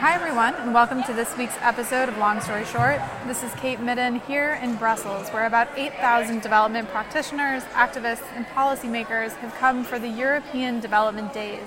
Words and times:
Hi, 0.00 0.14
everyone, 0.14 0.54
and 0.54 0.72
welcome 0.72 1.02
to 1.02 1.12
this 1.12 1.36
week's 1.36 1.56
episode 1.60 2.08
of 2.08 2.16
Long 2.18 2.40
Story 2.40 2.64
Short. 2.66 3.00
This 3.26 3.42
is 3.42 3.52
Kate 3.54 3.80
Midden 3.80 4.20
here 4.20 4.56
in 4.62 4.76
Brussels, 4.76 5.28
where 5.30 5.44
about 5.44 5.66
8,000 5.76 6.40
development 6.40 6.88
practitioners, 6.90 7.64
activists, 7.72 8.22
and 8.36 8.46
policymakers 8.46 9.32
have 9.38 9.52
come 9.56 9.82
for 9.82 9.98
the 9.98 10.06
European 10.06 10.78
Development 10.78 11.32
Days. 11.32 11.66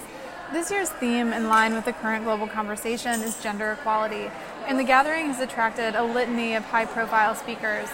This 0.53 0.71
year's 0.71 0.89
theme, 0.91 1.33
in 1.33 1.49
line 1.49 1.73
with 1.73 1.83
the 1.83 1.91
current 1.91 2.23
global 2.23 2.47
conversation, 2.47 3.19
is 3.19 3.43
gender 3.43 3.73
equality, 3.73 4.31
and 4.65 4.79
the 4.79 4.85
gathering 4.85 5.25
has 5.25 5.41
attracted 5.41 5.95
a 5.95 6.03
litany 6.03 6.55
of 6.55 6.63
high 6.63 6.85
profile 6.85 7.35
speakers. 7.35 7.89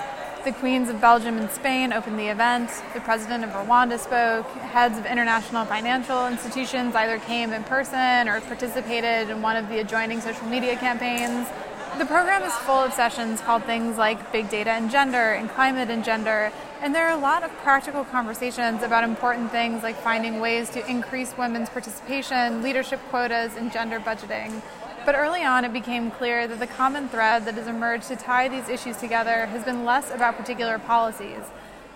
The 0.48 0.54
Queens 0.54 0.88
of 0.88 1.02
Belgium 1.02 1.38
and 1.40 1.52
Spain 1.52 1.92
opened 1.92 2.18
the 2.18 2.30
event, 2.30 2.70
the 2.94 3.02
President 3.02 3.44
of 3.44 3.50
Rwanda 3.50 4.00
spoke, 4.00 4.48
heads 4.72 4.98
of 4.98 5.06
international 5.06 5.66
financial 5.66 6.26
institutions 6.26 6.96
either 6.96 7.20
came 7.20 7.52
in 7.52 7.66
person 7.66 8.30
or 8.30 8.40
participated 8.40 9.30
in 9.30 9.42
one 9.42 9.58
of 9.58 9.68
the 9.68 9.80
adjoining 9.80 10.22
social 10.22 10.48
media 10.48 10.78
campaigns. 10.78 11.50
The 11.98 12.06
program 12.06 12.44
is 12.44 12.54
full 12.54 12.78
of 12.78 12.94
sessions 12.94 13.42
called 13.42 13.66
things 13.66 13.98
like 13.98 14.32
Big 14.32 14.50
Data 14.50 14.70
and 14.70 14.90
Gender 14.90 15.34
and 15.34 15.50
Climate 15.50 15.90
and 15.90 16.02
Gender, 16.02 16.54
and 16.82 16.96
there 16.96 17.10
are 17.10 17.18
a 17.18 17.22
lot 17.22 17.44
of 17.44 17.52
practical 17.58 18.06
conversations 18.06 18.84
about 18.84 19.04
important 19.04 19.52
things 19.52 19.84
like 19.84 19.98
finding 19.98 20.40
ways 20.40 20.70
to 20.70 20.90
increase 20.90 21.38
women's 21.38 21.70
participation, 21.70 22.64
leadership 22.64 23.02
quotas, 23.10 23.58
and 23.58 23.70
gender 23.74 24.00
budgeting. 24.00 24.62
But 25.08 25.16
early 25.16 25.42
on, 25.42 25.64
it 25.64 25.72
became 25.72 26.12
clear 26.12 26.50
that 26.50 26.60
the 26.60 26.68
common 26.68 27.08
thread 27.08 27.46
that 27.46 27.54
has 27.54 27.66
emerged 27.66 28.10
to 28.10 28.18
tie 28.18 28.50
these 28.50 28.68
issues 28.68 28.98
together 28.98 29.46
has 29.46 29.64
been 29.64 29.86
less 29.86 30.14
about 30.14 30.36
particular 30.36 30.78
policies. 30.80 31.44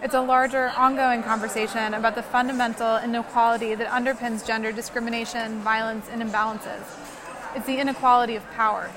It's 0.01 0.13
a 0.13 0.21
larger, 0.21 0.71
ongoing 0.77 1.21
conversation 1.21 1.93
about 1.93 2.15
the 2.15 2.23
fundamental 2.23 2.99
inequality 2.99 3.75
that 3.75 3.87
underpins 3.87 4.47
gender 4.47 4.71
discrimination, 4.71 5.59
violence, 5.59 6.07
and 6.09 6.21
imbalances. 6.23 6.85
It's 7.53 7.65
the 7.65 7.79
inequality 7.79 8.37
of 8.37 8.49
power. 8.51 8.89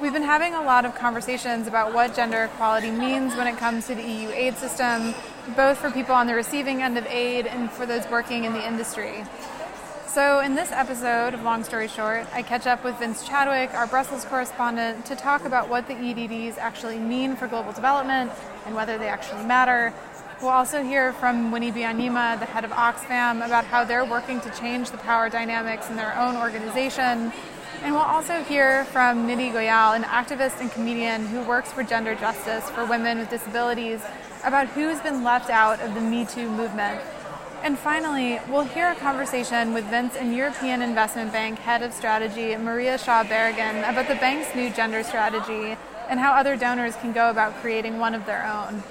We've 0.00 0.14
been 0.14 0.22
having 0.22 0.54
a 0.54 0.62
lot 0.62 0.86
of 0.86 0.94
conversations 0.94 1.66
about 1.66 1.92
what 1.92 2.16
gender 2.16 2.44
equality 2.44 2.90
means 2.90 3.36
when 3.36 3.48
it 3.48 3.58
comes 3.58 3.86
to 3.88 3.96
the 3.96 4.02
EU 4.02 4.30
aid 4.30 4.56
system, 4.56 5.14
both 5.54 5.76
for 5.76 5.90
people 5.90 6.14
on 6.14 6.26
the 6.26 6.34
receiving 6.34 6.82
end 6.82 6.96
of 6.96 7.04
aid 7.04 7.46
and 7.46 7.70
for 7.70 7.84
those 7.84 8.08
working 8.08 8.44
in 8.44 8.54
the 8.54 8.66
industry. 8.66 9.24
So, 10.08 10.40
in 10.40 10.54
this 10.54 10.72
episode 10.72 11.34
of 11.34 11.42
Long 11.42 11.62
Story 11.62 11.86
Short, 11.86 12.26
I 12.32 12.40
catch 12.40 12.66
up 12.66 12.82
with 12.82 12.98
Vince 12.98 13.28
Chadwick, 13.28 13.74
our 13.74 13.86
Brussels 13.86 14.24
correspondent, 14.24 15.04
to 15.04 15.14
talk 15.14 15.44
about 15.44 15.68
what 15.68 15.86
the 15.86 15.92
EDDs 15.92 16.56
actually 16.56 16.98
mean 16.98 17.36
for 17.36 17.46
global 17.46 17.72
development 17.72 18.32
and 18.64 18.74
whether 18.74 18.96
they 18.96 19.08
actually 19.08 19.44
matter. 19.44 19.92
We'll 20.40 20.48
also 20.48 20.82
hear 20.82 21.12
from 21.12 21.52
Winnie 21.52 21.70
Byanyima, 21.70 22.40
the 22.40 22.46
head 22.46 22.64
of 22.64 22.70
Oxfam, 22.70 23.44
about 23.44 23.66
how 23.66 23.84
they're 23.84 24.06
working 24.06 24.40
to 24.40 24.50
change 24.52 24.90
the 24.90 24.98
power 24.98 25.28
dynamics 25.28 25.90
in 25.90 25.96
their 25.96 26.16
own 26.18 26.36
organization 26.36 27.30
and 27.82 27.94
we'll 27.94 28.02
also 28.02 28.42
hear 28.42 28.84
from 28.86 29.28
Nidhi 29.28 29.52
Goyal, 29.52 29.94
an 29.94 30.02
activist 30.02 30.60
and 30.60 30.70
comedian 30.72 31.26
who 31.26 31.42
works 31.42 31.72
for 31.72 31.84
gender 31.84 32.16
justice 32.16 32.68
for 32.70 32.84
women 32.84 33.18
with 33.18 33.30
disabilities, 33.30 34.02
about 34.44 34.66
who's 34.68 34.98
been 35.00 35.22
left 35.22 35.48
out 35.48 35.80
of 35.80 35.94
the 35.94 36.00
Me 36.00 36.24
Too 36.26 36.50
movement. 36.50 37.00
And 37.62 37.76
finally, 37.78 38.40
we'll 38.48 38.64
hear 38.64 38.90
a 38.90 38.94
conversation 38.94 39.74
with 39.74 39.84
Vince 39.86 40.14
and 40.16 40.34
European 40.34 40.80
Investment 40.80 41.32
Bank 41.32 41.58
head 41.58 41.82
of 41.82 41.92
strategy 41.92 42.56
Maria 42.56 42.96
Shaw 42.96 43.24
Barragan 43.24 43.80
about 43.80 44.06
the 44.06 44.14
bank's 44.14 44.54
new 44.54 44.70
gender 44.70 45.02
strategy 45.02 45.76
and 46.08 46.20
how 46.20 46.32
other 46.32 46.56
donors 46.56 46.94
can 46.96 47.12
go 47.12 47.30
about 47.30 47.54
creating 47.56 47.98
one 47.98 48.14
of 48.14 48.24
their 48.26 48.46
own. 48.46 48.82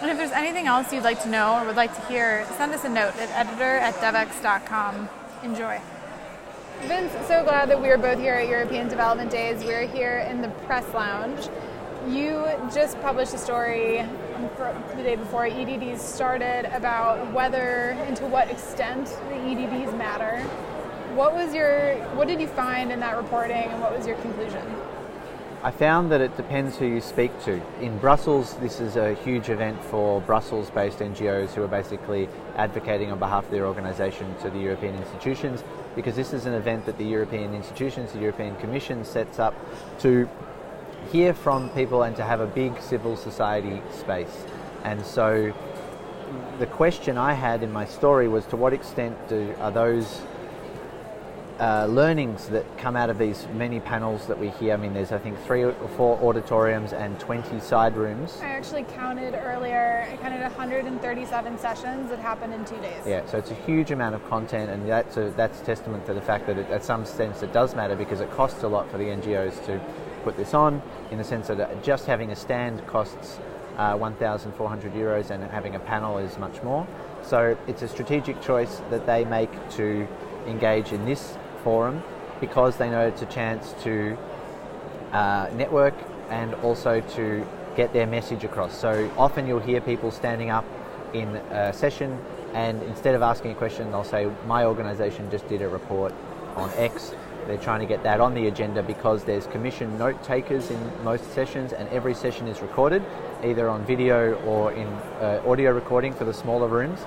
And 0.00 0.10
if 0.10 0.16
there's 0.16 0.30
anything 0.30 0.68
else 0.68 0.92
you'd 0.92 1.02
like 1.02 1.22
to 1.24 1.28
know 1.28 1.58
or 1.58 1.66
would 1.66 1.76
like 1.76 1.94
to 1.94 2.00
hear, 2.06 2.46
send 2.56 2.72
us 2.72 2.84
a 2.84 2.88
note 2.88 3.16
at 3.16 3.30
editor 3.30 3.78
at 3.78 3.94
devex.com. 3.96 5.08
Enjoy. 5.42 5.80
Vince, 6.82 7.12
so 7.26 7.42
glad 7.42 7.68
that 7.68 7.82
we 7.82 7.88
are 7.88 7.98
both 7.98 8.20
here 8.20 8.34
at 8.34 8.48
European 8.48 8.86
Development 8.86 9.28
Days. 9.28 9.64
We're 9.64 9.88
here 9.88 10.18
in 10.30 10.40
the 10.40 10.48
press 10.66 10.86
lounge. 10.94 11.48
You 12.06 12.46
just 12.72 13.00
published 13.00 13.34
a 13.34 13.38
story 13.38 14.06
the 14.38 15.02
day 15.02 15.16
before 15.16 15.46
EDDs 15.46 15.98
started 15.98 16.64
about 16.74 17.32
whether 17.32 17.96
and 18.06 18.16
to 18.16 18.26
what 18.26 18.48
extent 18.50 19.06
the 19.28 19.34
EDDs 19.34 19.96
matter. 19.96 20.42
What 21.14 21.34
was 21.34 21.54
your 21.54 21.96
what 22.14 22.28
did 22.28 22.40
you 22.40 22.46
find 22.46 22.92
in 22.92 23.00
that 23.00 23.16
reporting 23.16 23.64
and 23.70 23.80
what 23.80 23.96
was 23.96 24.06
your 24.06 24.16
conclusion? 24.16 24.62
I 25.60 25.72
found 25.72 26.12
that 26.12 26.20
it 26.20 26.36
depends 26.36 26.76
who 26.76 26.86
you 26.86 27.00
speak 27.00 27.32
to. 27.42 27.60
In 27.80 27.98
Brussels, 27.98 28.54
this 28.58 28.78
is 28.78 28.94
a 28.94 29.14
huge 29.14 29.48
event 29.48 29.82
for 29.82 30.20
Brussels 30.20 30.70
based 30.70 31.00
NGOs 31.00 31.48
who 31.50 31.64
are 31.64 31.68
basically 31.68 32.28
advocating 32.54 33.10
on 33.10 33.18
behalf 33.18 33.44
of 33.46 33.50
their 33.50 33.66
organisation 33.66 34.36
to 34.42 34.50
the 34.50 34.60
European 34.60 34.94
institutions 34.94 35.64
because 35.96 36.14
this 36.14 36.32
is 36.32 36.46
an 36.46 36.54
event 36.54 36.86
that 36.86 36.96
the 36.96 37.04
European 37.04 37.54
institutions, 37.54 38.12
the 38.12 38.20
European 38.20 38.54
Commission 38.56 39.04
sets 39.04 39.40
up 39.40 39.54
to 39.98 40.28
hear 41.10 41.34
from 41.34 41.70
people 41.70 42.02
and 42.02 42.16
to 42.16 42.24
have 42.24 42.40
a 42.40 42.46
big 42.46 42.80
civil 42.80 43.16
society 43.16 43.82
space. 43.92 44.44
And 44.84 45.04
so 45.04 45.52
the 46.58 46.66
question 46.66 47.16
I 47.16 47.32
had 47.32 47.62
in 47.62 47.72
my 47.72 47.84
story 47.84 48.28
was 48.28 48.46
to 48.46 48.56
what 48.56 48.72
extent 48.72 49.16
do, 49.28 49.54
are 49.58 49.70
those 49.70 50.22
uh, 51.60 51.86
learnings 51.86 52.46
that 52.48 52.64
come 52.78 52.94
out 52.94 53.10
of 53.10 53.18
these 53.18 53.46
many 53.54 53.80
panels 53.80 54.26
that 54.26 54.38
we 54.38 54.48
hear. 54.50 54.74
I 54.74 54.76
mean, 54.76 54.94
there's 54.94 55.10
I 55.10 55.18
think 55.18 55.36
three 55.44 55.64
or 55.64 55.72
four 55.96 56.16
auditoriums 56.22 56.92
and 56.92 57.18
20 57.18 57.58
side 57.60 57.96
rooms. 57.96 58.38
I 58.40 58.46
actually 58.46 58.84
counted 58.84 59.34
earlier. 59.34 60.06
I 60.08 60.16
counted 60.18 60.40
137 60.40 61.58
sessions 61.58 62.10
that 62.10 62.20
happened 62.20 62.54
in 62.54 62.64
two 62.64 62.76
days. 62.76 63.02
Yeah, 63.04 63.26
so 63.26 63.38
it's 63.38 63.50
a 63.50 63.56
huge 63.56 63.90
amount 63.90 64.14
of 64.14 64.28
content, 64.28 64.70
and 64.70 64.88
that's 64.88 65.16
a, 65.16 65.30
that's 65.30 65.60
testament 65.60 66.06
to 66.06 66.14
the 66.14 66.22
fact 66.22 66.46
that 66.46 66.58
it, 66.58 66.70
at 66.70 66.84
some 66.84 67.04
sense 67.04 67.42
it 67.42 67.52
does 67.52 67.74
matter 67.74 67.96
because 67.96 68.20
it 68.20 68.30
costs 68.30 68.62
a 68.62 68.68
lot 68.68 68.88
for 68.90 68.98
the 68.98 69.04
NGOs 69.04 69.64
to 69.66 69.80
put 70.18 70.36
this 70.36 70.54
on. 70.54 70.82
In 71.10 71.18
the 71.18 71.24
sense 71.24 71.48
that 71.48 71.82
just 71.82 72.06
having 72.06 72.30
a 72.30 72.36
stand 72.36 72.86
costs 72.86 73.38
uh, 73.78 73.96
1,400 73.96 74.92
euros, 74.92 75.30
and 75.30 75.42
having 75.44 75.76
a 75.76 75.80
panel 75.80 76.18
is 76.18 76.36
much 76.38 76.62
more. 76.62 76.86
So 77.22 77.56
it's 77.66 77.82
a 77.82 77.88
strategic 77.88 78.40
choice 78.42 78.82
that 78.90 79.06
they 79.06 79.24
make 79.24 79.50
to 79.72 80.06
engage 80.46 80.92
in 80.92 81.04
this 81.04 81.36
forum 81.62 82.02
because 82.40 82.76
they 82.76 82.90
know 82.90 83.06
it's 83.06 83.22
a 83.22 83.26
chance 83.26 83.74
to 83.84 84.16
uh, 85.12 85.48
network 85.54 85.94
and 86.28 86.54
also 86.56 87.00
to 87.00 87.46
get 87.76 87.92
their 87.92 88.06
message 88.06 88.44
across. 88.44 88.76
So 88.76 89.10
often 89.16 89.46
you'll 89.46 89.60
hear 89.60 89.80
people 89.80 90.10
standing 90.10 90.50
up 90.50 90.64
in 91.14 91.28
a 91.36 91.72
session 91.72 92.18
and 92.54 92.82
instead 92.82 93.14
of 93.14 93.22
asking 93.22 93.52
a 93.52 93.54
question, 93.54 93.90
they'll 93.90 94.04
say, 94.04 94.30
My 94.46 94.64
organization 94.64 95.30
just 95.30 95.48
did 95.48 95.62
a 95.62 95.68
report 95.68 96.12
on 96.56 96.70
X. 96.76 97.14
They're 97.48 97.56
trying 97.56 97.80
to 97.80 97.86
get 97.86 98.02
that 98.02 98.20
on 98.20 98.34
the 98.34 98.46
agenda 98.46 98.82
because 98.82 99.24
there's 99.24 99.46
commission 99.46 99.96
note 99.96 100.22
takers 100.22 100.70
in 100.70 100.78
most 101.02 101.32
sessions, 101.32 101.72
and 101.72 101.88
every 101.88 102.12
session 102.12 102.46
is 102.46 102.60
recorded, 102.60 103.02
either 103.42 103.70
on 103.70 103.86
video 103.86 104.34
or 104.42 104.70
in 104.72 104.86
uh, 104.86 105.42
audio 105.46 105.72
recording 105.72 106.12
for 106.12 106.26
the 106.26 106.34
smaller 106.34 106.68
rooms. 106.68 107.00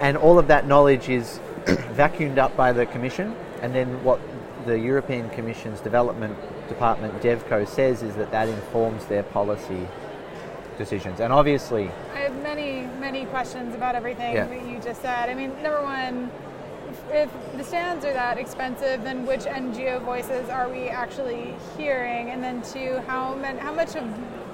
And 0.00 0.16
all 0.16 0.36
of 0.36 0.48
that 0.48 0.66
knowledge 0.66 1.08
is 1.08 1.38
vacuumed 1.94 2.38
up 2.38 2.56
by 2.56 2.72
the 2.72 2.86
Commission, 2.86 3.36
and 3.62 3.72
then 3.72 4.02
what 4.02 4.20
the 4.66 4.76
European 4.76 5.30
Commission's 5.30 5.78
Development 5.78 6.36
Department, 6.68 7.14
DevCo, 7.22 7.68
says 7.68 8.02
is 8.02 8.16
that 8.16 8.32
that 8.32 8.48
informs 8.48 9.06
their 9.06 9.22
policy 9.22 9.86
decisions. 10.76 11.20
And 11.20 11.32
obviously, 11.32 11.88
I 12.14 12.18
have 12.18 12.42
many, 12.42 12.88
many 12.98 13.26
questions 13.26 13.76
about 13.76 13.94
everything 13.94 14.34
yeah. 14.34 14.46
that 14.46 14.66
you 14.66 14.80
just 14.80 15.02
said. 15.02 15.28
I 15.28 15.34
mean, 15.34 15.50
number 15.62 15.82
one, 15.82 16.32
if 17.12 17.30
the 17.56 17.64
stands 17.64 18.04
are 18.04 18.12
that 18.12 18.38
expensive, 18.38 19.02
then 19.02 19.26
which 19.26 19.40
NGO 19.40 20.02
voices 20.02 20.48
are 20.48 20.68
we 20.68 20.88
actually 20.88 21.54
hearing? 21.76 22.30
And 22.30 22.42
then 22.42 22.62
two, 22.62 23.02
how 23.06 23.34
many, 23.34 23.58
how 23.58 23.72
much 23.72 23.96
of 23.96 24.04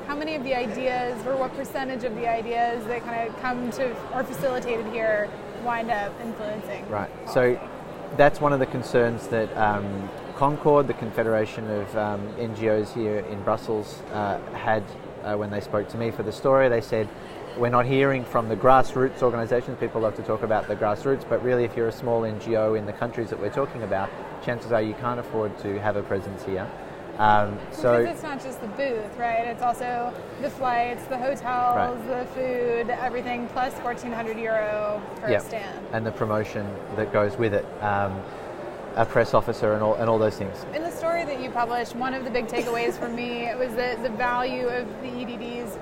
how 0.06 0.14
many 0.14 0.36
of 0.36 0.44
the 0.44 0.54
ideas 0.54 1.24
or 1.26 1.36
what 1.36 1.54
percentage 1.56 2.04
of 2.04 2.14
the 2.14 2.28
ideas 2.28 2.84
that 2.86 3.04
kind 3.04 3.28
of 3.28 3.36
come 3.40 3.70
to 3.72 3.90
or 4.14 4.22
facilitated 4.22 4.86
here 4.92 5.28
wind 5.64 5.90
up 5.90 6.12
influencing? 6.20 6.88
Right. 6.88 7.10
So 7.28 7.58
that's 8.16 8.40
one 8.40 8.52
of 8.52 8.60
the 8.60 8.66
concerns 8.66 9.26
that 9.28 9.54
um, 9.56 10.08
Concord, 10.36 10.86
the 10.86 10.94
Confederation 10.94 11.68
of 11.70 11.96
um, 11.96 12.20
NGOs 12.34 12.94
here 12.94 13.18
in 13.18 13.42
Brussels, 13.42 14.02
uh, 14.12 14.38
had 14.52 14.84
uh, 15.26 15.36
when 15.36 15.50
they 15.50 15.60
spoke 15.60 15.88
to 15.88 15.98
me 15.98 16.10
for 16.10 16.22
the 16.22 16.32
story. 16.32 16.68
They 16.68 16.80
said, 16.80 17.08
we're 17.58 17.70
not 17.70 17.86
hearing 17.86 18.24
from 18.24 18.48
the 18.48 18.56
grassroots 18.56 19.22
organisations. 19.22 19.78
People 19.80 20.02
love 20.02 20.14
to 20.16 20.22
talk 20.22 20.42
about 20.42 20.68
the 20.68 20.76
grassroots, 20.76 21.28
but 21.28 21.42
really, 21.42 21.64
if 21.64 21.76
you're 21.76 21.88
a 21.88 21.92
small 21.92 22.22
NGO 22.22 22.78
in 22.78 22.86
the 22.86 22.92
countries 22.92 23.30
that 23.30 23.40
we're 23.40 23.50
talking 23.50 23.82
about, 23.82 24.10
chances 24.44 24.72
are 24.72 24.82
you 24.82 24.94
can't 24.94 25.18
afford 25.18 25.58
to 25.58 25.80
have 25.80 25.96
a 25.96 26.02
presence 26.02 26.44
here. 26.44 26.70
Um, 27.18 27.58
so 27.72 27.98
because 27.98 28.14
it's 28.14 28.22
not 28.22 28.42
just 28.42 28.60
the 28.60 28.68
booth, 28.68 29.16
right? 29.16 29.46
It's 29.46 29.62
also 29.62 30.12
the 30.42 30.50
flights, 30.50 31.04
the 31.06 31.16
hotels, 31.16 31.98
right. 31.98 32.20
the 32.20 32.26
food, 32.34 32.90
everything 32.90 33.48
plus 33.48 33.72
1,400 33.76 34.38
euro 34.38 35.02
per 35.22 35.30
yep. 35.30 35.42
stand, 35.42 35.86
and 35.92 36.04
the 36.04 36.12
promotion 36.12 36.68
that 36.96 37.14
goes 37.14 37.38
with 37.38 37.54
it. 37.54 37.64
Um, 37.82 38.22
a 38.96 39.04
press 39.04 39.34
officer 39.34 39.74
and 39.74 39.82
all, 39.82 39.94
and 39.94 40.08
all 40.08 40.18
those 40.18 40.36
things. 40.36 40.64
In 40.74 40.82
the 40.82 40.90
story 40.90 41.24
that 41.24 41.40
you 41.40 41.50
published, 41.50 41.94
one 41.94 42.14
of 42.14 42.24
the 42.24 42.30
big 42.30 42.46
takeaways 42.46 42.98
for 42.98 43.08
me 43.08 43.54
was 43.54 43.74
that 43.74 44.02
the 44.02 44.10
value 44.10 44.66
of 44.66 44.88
the 45.02 45.08
EDDs 45.08 45.78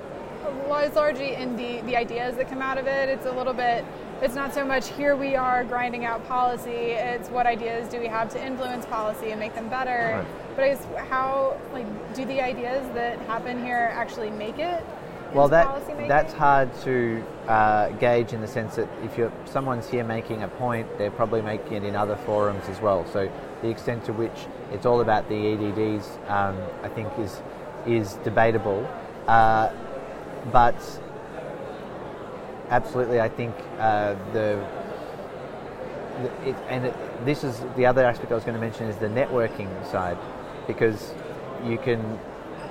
lies 0.67 0.95
largely 0.95 1.33
in 1.33 1.55
the, 1.55 1.81
the 1.81 1.95
ideas 1.95 2.35
that 2.35 2.49
come 2.49 2.61
out 2.61 2.77
of 2.77 2.87
it. 2.87 3.09
It's 3.09 3.25
a 3.25 3.31
little 3.31 3.53
bit 3.53 3.85
it's 4.21 4.35
not 4.35 4.53
so 4.53 4.65
much 4.65 4.89
here 4.89 5.15
we 5.15 5.35
are 5.35 5.63
grinding 5.65 6.05
out 6.05 6.25
policy, 6.27 6.71
it's 6.71 7.29
what 7.29 7.45
ideas 7.45 7.89
do 7.89 7.99
we 7.99 8.07
have 8.07 8.29
to 8.29 8.43
influence 8.43 8.85
policy 8.85 9.31
and 9.31 9.39
make 9.39 9.53
them 9.55 9.69
better. 9.69 10.23
Right. 10.23 10.55
But 10.55 10.63
I 10.63 10.67
guess 10.69 10.85
how 11.09 11.59
like 11.73 12.15
do 12.15 12.25
the 12.25 12.41
ideas 12.41 12.87
that 12.93 13.19
happen 13.21 13.63
here 13.63 13.89
actually 13.93 14.29
make 14.29 14.57
it? 14.57 14.85
Well, 15.35 15.49
that 15.49 16.07
that's 16.07 16.31
hard 16.31 16.73
to 16.83 17.21
uh, 17.45 17.89
gauge 17.89 18.31
in 18.31 18.39
the 18.39 18.47
sense 18.47 18.77
that 18.77 18.87
if 19.03 19.17
you're 19.17 19.33
someone's 19.43 19.89
here 19.89 20.05
making 20.05 20.43
a 20.43 20.47
point, 20.47 20.87
they're 20.97 21.11
probably 21.11 21.41
making 21.41 21.73
it 21.73 21.83
in 21.83 21.93
other 21.93 22.15
forums 22.15 22.63
as 22.69 22.79
well. 22.79 23.05
So 23.11 23.29
the 23.61 23.67
extent 23.67 24.05
to 24.05 24.13
which 24.13 24.47
it's 24.71 24.85
all 24.85 25.01
about 25.01 25.27
the 25.27 25.35
EDDs, 25.35 26.07
um, 26.29 26.57
I 26.83 26.87
think, 26.87 27.09
is 27.19 27.41
is 27.85 28.13
debatable. 28.23 28.87
Uh, 29.27 29.73
but 30.53 31.01
absolutely, 32.69 33.19
I 33.19 33.27
think 33.27 33.55
uh, 33.77 34.15
the, 34.31 34.65
the 36.21 36.49
it, 36.49 36.55
and 36.69 36.85
it, 36.85 37.25
this 37.25 37.43
is 37.43 37.61
the 37.75 37.85
other 37.85 38.05
aspect 38.05 38.31
I 38.31 38.35
was 38.35 38.45
going 38.45 38.55
to 38.55 38.61
mention 38.61 38.85
is 38.85 38.95
the 38.95 39.07
networking 39.07 39.69
side, 39.91 40.17
because 40.65 41.13
you 41.65 41.77
can 41.77 42.19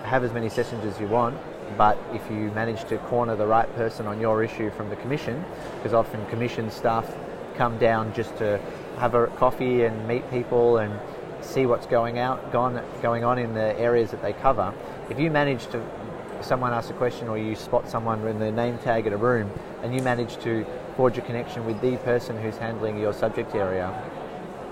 have 0.04 0.24
as 0.24 0.32
many 0.32 0.48
sessions 0.48 0.82
as 0.86 0.98
you 0.98 1.08
want, 1.08 1.36
but 1.76 1.98
if 2.12 2.22
you 2.30 2.50
manage 2.52 2.84
to 2.84 2.98
corner 2.98 3.36
the 3.36 3.46
right 3.46 3.72
person 3.74 4.06
on 4.06 4.20
your 4.20 4.42
issue 4.44 4.70
from 4.70 4.90
the 4.90 4.96
commission, 4.96 5.44
because 5.76 5.92
often 5.92 6.24
commission 6.26 6.70
staff 6.70 7.12
come 7.56 7.78
down 7.78 8.12
just 8.14 8.36
to 8.38 8.60
have 8.98 9.14
a 9.14 9.26
coffee 9.28 9.84
and 9.84 10.06
meet 10.06 10.28
people 10.30 10.78
and 10.78 10.98
see 11.40 11.66
what's 11.66 11.86
going 11.86 12.18
out 12.18 12.52
gone, 12.52 12.82
going 13.02 13.24
on 13.24 13.38
in 13.38 13.54
the 13.54 13.78
areas 13.78 14.10
that 14.10 14.22
they 14.22 14.32
cover. 14.32 14.72
If 15.10 15.18
you 15.18 15.30
manage 15.30 15.66
to 15.68 15.82
someone 16.40 16.72
asks 16.72 16.90
a 16.90 16.94
question 16.94 17.28
or 17.28 17.38
you 17.38 17.54
spot 17.54 17.88
someone 17.88 18.26
in 18.26 18.38
the 18.38 18.50
name 18.52 18.78
tag 18.78 19.06
at 19.06 19.12
a 19.12 19.16
room 19.16 19.50
and 19.82 19.94
you 19.94 20.02
manage 20.02 20.36
to 20.38 20.66
forge 20.96 21.16
a 21.16 21.22
connection 21.22 21.64
with 21.64 21.80
the 21.80 21.96
person 21.98 22.40
who's 22.40 22.56
handling 22.58 22.98
your 22.98 23.14
subject 23.14 23.54
area 23.54 23.90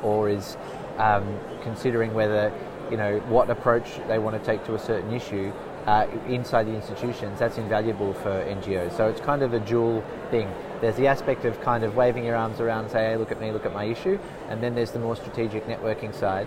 or 0.02 0.28
is 0.28 0.56
um, 0.98 1.38
considering 1.62 2.12
whether 2.12 2.52
you 2.90 2.96
know 2.96 3.18
what 3.20 3.48
approach 3.48 3.86
they 4.06 4.18
want 4.18 4.38
to 4.38 4.44
take 4.44 4.64
to 4.66 4.74
a 4.74 4.78
certain 4.78 5.12
issue 5.14 5.50
uh, 5.86 6.06
inside 6.28 6.64
the 6.64 6.74
institutions, 6.74 7.38
that's 7.38 7.58
invaluable 7.58 8.14
for 8.14 8.30
NGOs. 8.30 8.96
So 8.96 9.08
it's 9.08 9.20
kind 9.20 9.42
of 9.42 9.52
a 9.52 9.60
dual 9.60 10.04
thing. 10.30 10.52
There's 10.80 10.96
the 10.96 11.06
aspect 11.06 11.44
of 11.44 11.60
kind 11.60 11.84
of 11.84 11.96
waving 11.96 12.24
your 12.24 12.36
arms 12.36 12.60
around, 12.60 12.84
and 12.84 12.92
say, 12.92 13.04
hey, 13.04 13.16
look 13.16 13.32
at 13.32 13.40
me, 13.40 13.50
look 13.50 13.66
at 13.66 13.72
my 13.72 13.84
issue, 13.84 14.18
and 14.48 14.62
then 14.62 14.74
there's 14.74 14.92
the 14.92 14.98
more 14.98 15.16
strategic 15.16 15.66
networking 15.66 16.14
side, 16.14 16.46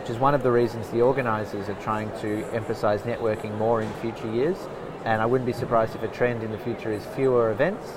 which 0.00 0.10
is 0.10 0.18
one 0.18 0.34
of 0.34 0.42
the 0.42 0.50
reasons 0.50 0.88
the 0.90 1.00
organisers 1.00 1.68
are 1.68 1.80
trying 1.82 2.10
to 2.20 2.44
emphasise 2.52 3.02
networking 3.02 3.56
more 3.58 3.82
in 3.82 3.92
future 3.94 4.30
years. 4.32 4.58
And 5.04 5.22
I 5.22 5.26
wouldn't 5.26 5.46
be 5.46 5.52
surprised 5.52 5.94
if 5.94 6.02
a 6.02 6.08
trend 6.08 6.42
in 6.42 6.50
the 6.50 6.58
future 6.58 6.92
is 6.92 7.04
fewer 7.14 7.52
events 7.52 7.92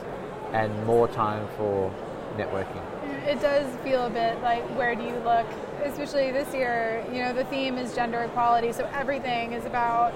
and 0.53 0.85
more 0.85 1.07
time 1.07 1.47
for 1.57 1.91
networking. 2.37 2.83
It 3.27 3.41
does 3.41 3.67
feel 3.83 4.05
a 4.05 4.09
bit 4.09 4.41
like 4.41 4.63
where 4.77 4.95
do 4.95 5.03
you 5.03 5.15
look, 5.17 5.45
especially 5.83 6.31
this 6.31 6.53
year. 6.53 7.03
You 7.11 7.19
know, 7.19 7.33
the 7.33 7.45
theme 7.45 7.77
is 7.77 7.95
gender 7.95 8.19
equality, 8.21 8.71
so 8.71 8.89
everything 8.93 9.53
is 9.53 9.65
about 9.65 10.13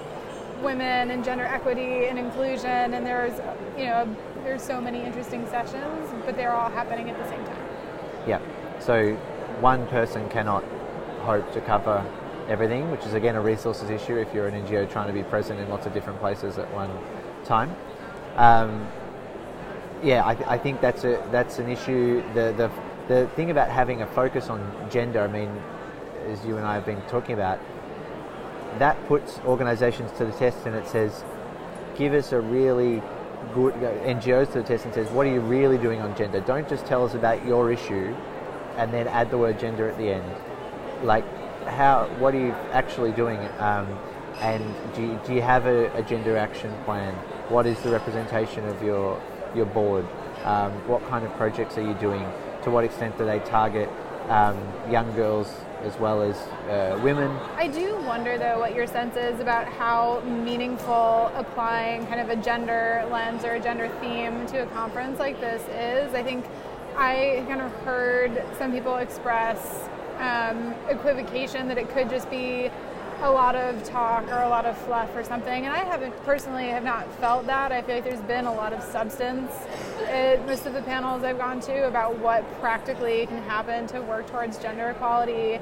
women 0.64 1.10
and 1.10 1.22
gender 1.22 1.44
equity 1.44 2.06
and 2.06 2.18
inclusion, 2.18 2.94
and 2.94 3.06
there's 3.06 3.38
you 3.76 3.84
know 3.84 4.16
there's 4.42 4.62
so 4.62 4.80
many 4.80 5.02
interesting 5.02 5.46
sessions, 5.46 6.10
but 6.24 6.36
they're 6.36 6.52
all 6.52 6.70
happening 6.70 7.10
at 7.10 7.18
the 7.18 7.28
same 7.28 7.44
time. 7.44 7.64
Yeah. 8.26 8.40
So 8.80 9.14
one 9.60 9.86
person 9.88 10.28
cannot 10.28 10.64
hope 11.20 11.52
to 11.52 11.60
cover 11.60 12.04
everything, 12.48 12.90
which 12.90 13.04
is 13.04 13.14
again 13.14 13.36
a 13.36 13.40
resources 13.40 13.90
issue 13.90 14.16
if 14.16 14.32
you're 14.34 14.48
an 14.48 14.66
NGO 14.66 14.90
trying 14.90 15.06
to 15.06 15.12
be 15.12 15.22
present 15.22 15.60
in 15.60 15.68
lots 15.68 15.86
of 15.86 15.94
different 15.94 16.18
places 16.20 16.58
at 16.58 16.72
one 16.72 16.90
time. 17.44 17.74
Um, 18.36 18.86
yeah, 20.02 20.24
I, 20.24 20.54
I, 20.54 20.58
think 20.58 20.80
that's 20.80 21.04
a 21.04 21.26
that's 21.30 21.58
an 21.58 21.70
issue. 21.70 22.22
The, 22.34 22.52
the 22.56 22.70
the 23.08 23.26
thing 23.36 23.50
about 23.50 23.70
having 23.70 24.02
a 24.02 24.06
focus 24.06 24.48
on 24.48 24.60
gender, 24.90 25.20
I 25.20 25.28
mean, 25.28 25.50
as 26.28 26.44
you 26.44 26.56
and 26.56 26.66
I 26.66 26.74
have 26.74 26.84
been 26.84 27.00
talking 27.02 27.34
about, 27.34 27.58
that 28.78 29.06
puts 29.06 29.38
organisations 29.40 30.10
to 30.18 30.24
the 30.24 30.32
test 30.32 30.66
and 30.66 30.74
it 30.74 30.86
says, 30.86 31.24
give 31.96 32.12
us 32.12 32.32
a 32.32 32.40
really 32.40 33.02
good 33.52 33.74
NGOs 33.74 34.52
to 34.52 34.62
the 34.62 34.64
test 34.64 34.84
and 34.84 34.94
says, 34.94 35.08
what 35.10 35.26
are 35.26 35.32
you 35.32 35.40
really 35.40 35.78
doing 35.78 36.00
on 36.00 36.16
gender? 36.16 36.40
Don't 36.40 36.68
just 36.68 36.86
tell 36.86 37.04
us 37.04 37.14
about 37.14 37.44
your 37.44 37.72
issue 37.72 38.14
and 38.76 38.92
then 38.92 39.06
add 39.08 39.30
the 39.30 39.38
word 39.38 39.58
gender 39.58 39.88
at 39.88 39.96
the 39.98 40.10
end. 40.10 40.24
Like, 41.02 41.24
how? 41.66 42.08
What 42.18 42.34
are 42.34 42.40
you 42.40 42.52
actually 42.72 43.12
doing? 43.12 43.38
Um, 43.58 43.98
and 44.40 44.64
do 44.94 45.02
you, 45.02 45.20
do 45.26 45.34
you 45.34 45.42
have 45.42 45.66
a, 45.66 45.92
a, 45.94 46.02
gender 46.02 46.36
action 46.36 46.74
plan? 46.84 47.14
What 47.48 47.66
is 47.66 47.80
the 47.80 47.90
representation 47.90 48.66
of 48.66 48.82
your 48.82 49.20
your 49.54 49.66
board? 49.66 50.06
Um, 50.44 50.72
what 50.88 51.06
kind 51.08 51.24
of 51.24 51.32
projects 51.36 51.78
are 51.78 51.86
you 51.86 51.94
doing? 51.94 52.26
To 52.62 52.70
what 52.70 52.84
extent 52.84 53.16
do 53.16 53.24
they 53.24 53.38
target 53.40 53.88
um, 54.28 54.58
young 54.90 55.14
girls 55.14 55.54
as 55.84 55.98
well 55.98 56.22
as 56.22 56.36
uh, 56.68 56.98
women. 57.02 57.30
I 57.56 57.68
do 57.68 57.96
wonder, 58.02 58.38
though, 58.38 58.58
what 58.58 58.74
your 58.74 58.86
sense 58.86 59.16
is 59.16 59.38
about 59.40 59.66
how 59.66 60.20
meaningful 60.20 61.30
applying 61.36 62.06
kind 62.06 62.20
of 62.20 62.30
a 62.30 62.36
gender 62.36 63.06
lens 63.10 63.44
or 63.44 63.52
a 63.52 63.60
gender 63.60 63.88
theme 64.00 64.46
to 64.46 64.62
a 64.62 64.66
conference 64.66 65.18
like 65.18 65.40
this 65.40 65.62
is. 65.68 66.14
I 66.14 66.22
think 66.22 66.44
I 66.96 67.44
kind 67.48 67.60
of 67.60 67.70
heard 67.82 68.42
some 68.58 68.72
people 68.72 68.96
express 68.96 69.88
um, 70.18 70.74
equivocation 70.88 71.68
that 71.68 71.78
it 71.78 71.88
could 71.90 72.08
just 72.08 72.30
be 72.30 72.70
a 73.22 73.30
lot 73.30 73.54
of 73.54 73.82
talk 73.84 74.26
or 74.28 74.42
a 74.42 74.48
lot 74.48 74.66
of 74.66 74.76
fluff 74.78 75.14
or 75.14 75.24
something. 75.24 75.66
And 75.66 75.74
I 75.74 75.84
haven't 75.84 76.14
personally 76.24 76.68
have 76.68 76.84
not 76.84 77.12
felt 77.14 77.46
that. 77.46 77.72
I 77.72 77.82
feel 77.82 77.96
like 77.96 78.04
there's 78.04 78.20
been 78.22 78.46
a 78.46 78.52
lot 78.52 78.72
of 78.72 78.82
substance 78.82 79.52
at 80.02 80.44
most 80.46 80.66
of 80.66 80.74
the 80.74 80.82
panels 80.82 81.22
I've 81.22 81.38
gone 81.38 81.60
to 81.60 81.86
about 81.86 82.18
what 82.18 82.44
practically 82.60 83.26
can 83.26 83.42
happen 83.42 83.86
to 83.88 84.00
work 84.00 84.26
towards 84.30 84.58
gender 84.58 84.90
equality. 84.90 85.60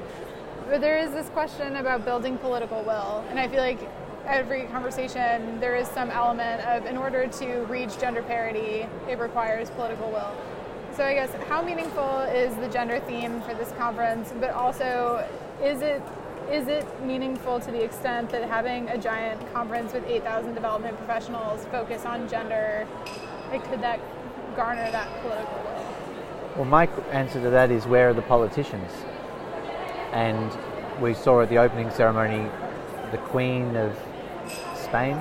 But 0.69 0.81
there 0.81 0.97
is 0.97 1.11
this 1.11 1.29
question 1.29 1.75
about 1.75 2.05
building 2.05 2.37
political 2.37 2.83
will. 2.83 3.23
And 3.29 3.39
I 3.39 3.47
feel 3.47 3.61
like 3.61 3.79
every 4.25 4.63
conversation 4.63 5.59
there 5.59 5.75
is 5.75 5.87
some 5.89 6.09
element 6.09 6.65
of 6.65 6.85
in 6.85 6.97
order 6.97 7.27
to 7.27 7.59
reach 7.65 7.99
gender 7.99 8.23
parity, 8.23 8.87
it 9.09 9.19
requires 9.19 9.69
political 9.71 10.09
will. 10.09 10.31
So 10.95 11.03
I 11.03 11.15
guess 11.15 11.31
how 11.49 11.61
meaningful 11.61 12.21
is 12.21 12.55
the 12.55 12.67
gender 12.67 12.99
theme 13.01 13.41
for 13.41 13.53
this 13.55 13.71
conference, 13.73 14.31
but 14.39 14.51
also 14.51 15.27
is 15.61 15.81
it 15.81 16.01
is 16.51 16.67
it 16.67 16.85
meaningful 17.03 17.59
to 17.59 17.71
the 17.71 17.81
extent 17.81 18.29
that 18.29 18.43
having 18.43 18.89
a 18.89 18.97
giant 18.97 19.41
conference 19.53 19.93
with 19.93 20.05
8,000 20.05 20.53
development 20.53 20.97
professionals 20.97 21.65
focus 21.67 22.05
on 22.05 22.27
gender, 22.27 22.85
like, 23.49 23.67
could 23.69 23.81
that 23.81 23.99
garner 24.55 24.89
that 24.91 25.21
political 25.21 25.53
will? 25.53 26.55
Well, 26.55 26.65
my 26.65 26.87
answer 27.11 27.41
to 27.41 27.49
that 27.49 27.71
is 27.71 27.85
where 27.85 28.09
are 28.09 28.13
the 28.13 28.21
politicians? 28.21 28.91
And 30.11 30.51
we 31.01 31.13
saw 31.13 31.41
at 31.41 31.49
the 31.49 31.57
opening 31.57 31.89
ceremony 31.91 32.49
the 33.11 33.17
Queen 33.17 33.75
of 33.75 33.97
Spain, 34.75 35.17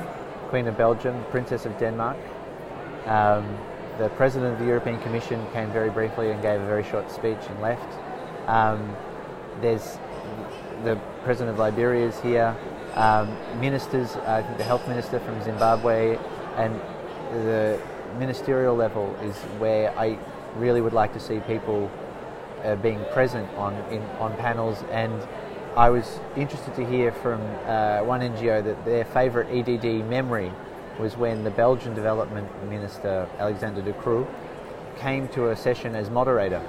Queen 0.49 0.66
of 0.66 0.76
Belgium, 0.76 1.25
Princess 1.30 1.64
of 1.64 1.78
Denmark. 1.78 2.18
Um, 3.06 3.59
the 3.99 4.09
President 4.11 4.52
of 4.52 4.59
the 4.59 4.66
European 4.66 5.00
Commission 5.00 5.45
came 5.52 5.71
very 5.73 5.90
briefly 5.90 6.30
and 6.30 6.40
gave 6.42 6.61
a 6.61 6.66
very 6.66 6.85
short 6.85 7.11
speech 7.11 7.38
and 7.49 7.61
left. 7.61 7.99
Um, 8.49 8.97
there's 9.61 9.99
the 10.85 10.97
president 11.23 11.54
of 11.54 11.59
Liberia 11.59 12.09
is 12.09 12.21
here, 12.21 12.56
um, 12.95 13.37
ministers, 13.61 14.16
I 14.16 14.42
think 14.42 14.59
the 14.59 14.64
health 14.64 14.87
minister 14.88 15.21
from 15.21 15.42
Zimbabwe, 15.42 16.18
and 16.56 16.75
the 17.45 17.80
ministerial 18.19 18.75
level 18.75 19.14
is 19.23 19.37
where 19.59 19.97
I 19.99 20.19
really 20.57 20.81
would 20.81 20.92
like 20.92 21.12
to 21.14 21.21
see 21.21 21.40
people 21.40 21.90
uh, 22.64 22.76
being 22.76 23.04
present 23.12 23.49
on 23.57 23.75
in, 23.90 24.02
on 24.21 24.37
panels. 24.37 24.83
And 24.90 25.12
I 25.76 25.90
was 25.90 26.21
interested 26.37 26.75
to 26.76 26.87
hear 26.87 27.12
from 27.12 27.40
uh, 27.66 28.00
one 28.00 28.21
NGO 28.21 28.62
that 28.64 28.85
their 28.85 29.04
favourite 29.04 29.49
EDD 29.50 30.09
memory 30.09 30.52
was 30.99 31.16
when 31.16 31.45
the 31.45 31.50
Belgian 31.50 31.95
Development 31.95 32.47
Minister 32.69 33.28
Alexander 33.38 33.81
De 33.81 33.92
Croo 33.95 34.26
came 34.99 35.28
to 35.28 35.50
a 35.50 35.57
session 35.57 35.95
as 35.95 36.11
moderator, 36.11 36.62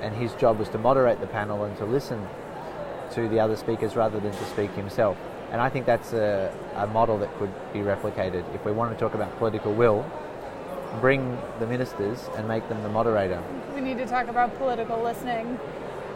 and 0.00 0.14
his 0.14 0.32
job 0.34 0.58
was 0.58 0.68
to 0.70 0.78
moderate 0.78 1.20
the 1.20 1.26
panel 1.26 1.64
and 1.64 1.76
to 1.76 1.84
listen 1.84 2.26
to 3.12 3.28
the 3.28 3.38
other 3.38 3.56
speakers 3.56 3.94
rather 3.94 4.18
than 4.18 4.32
to 4.32 4.44
speak 4.46 4.70
himself. 4.72 5.16
And 5.52 5.60
I 5.60 5.68
think 5.68 5.86
that's 5.86 6.12
a, 6.12 6.52
a 6.74 6.86
model 6.86 7.18
that 7.18 7.32
could 7.38 7.52
be 7.72 7.80
replicated. 7.80 8.42
If 8.54 8.64
we 8.64 8.72
want 8.72 8.92
to 8.92 8.98
talk 8.98 9.14
about 9.14 9.36
political 9.38 9.72
will, 9.72 10.04
bring 11.00 11.38
the 11.58 11.66
ministers 11.66 12.28
and 12.36 12.46
make 12.48 12.68
them 12.68 12.82
the 12.82 12.88
moderator. 12.88 13.42
We 13.74 13.80
need 13.80 13.98
to 13.98 14.06
talk 14.06 14.28
about 14.28 14.56
political 14.58 15.02
listening. 15.02 15.58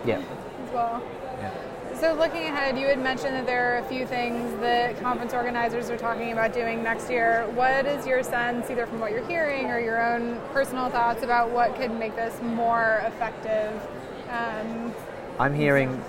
Yeah. 0.05 0.19
As 0.19 0.73
well. 0.73 1.03
Yeah. 1.39 1.53
So, 2.01 2.13
looking 2.15 2.45
ahead, 2.45 2.79
you 2.79 2.87
had 2.87 3.03
mentioned 3.03 3.35
that 3.35 3.47
there 3.47 3.75
are 3.75 3.79
a 3.79 3.89
few 3.89 4.07
things 4.07 4.61
that 4.61 5.01
conference 5.01 5.35
organizers 5.35 5.91
are 5.91 5.97
talking 5.97 6.31
about 6.31 6.53
doing 6.53 6.83
next 6.83 7.11
year. 7.11 7.49
What 7.55 7.87
is 7.87 8.07
your 8.07 8.23
sense, 8.23 8.71
either 8.71 8.87
from 8.87 9.01
what 9.01 9.11
you're 9.11 9.27
hearing 9.27 9.67
or 9.67 9.81
your 9.81 10.01
own 10.01 10.41
personal 10.53 10.91
thoughts, 10.91 11.25
about 11.25 11.51
what 11.51 11.75
could 11.75 11.91
make 11.91 12.15
this 12.15 12.41
more 12.41 13.03
effective? 13.05 13.83
Um, 14.31 14.95
I'm 15.41 15.55
hearing 15.55 16.01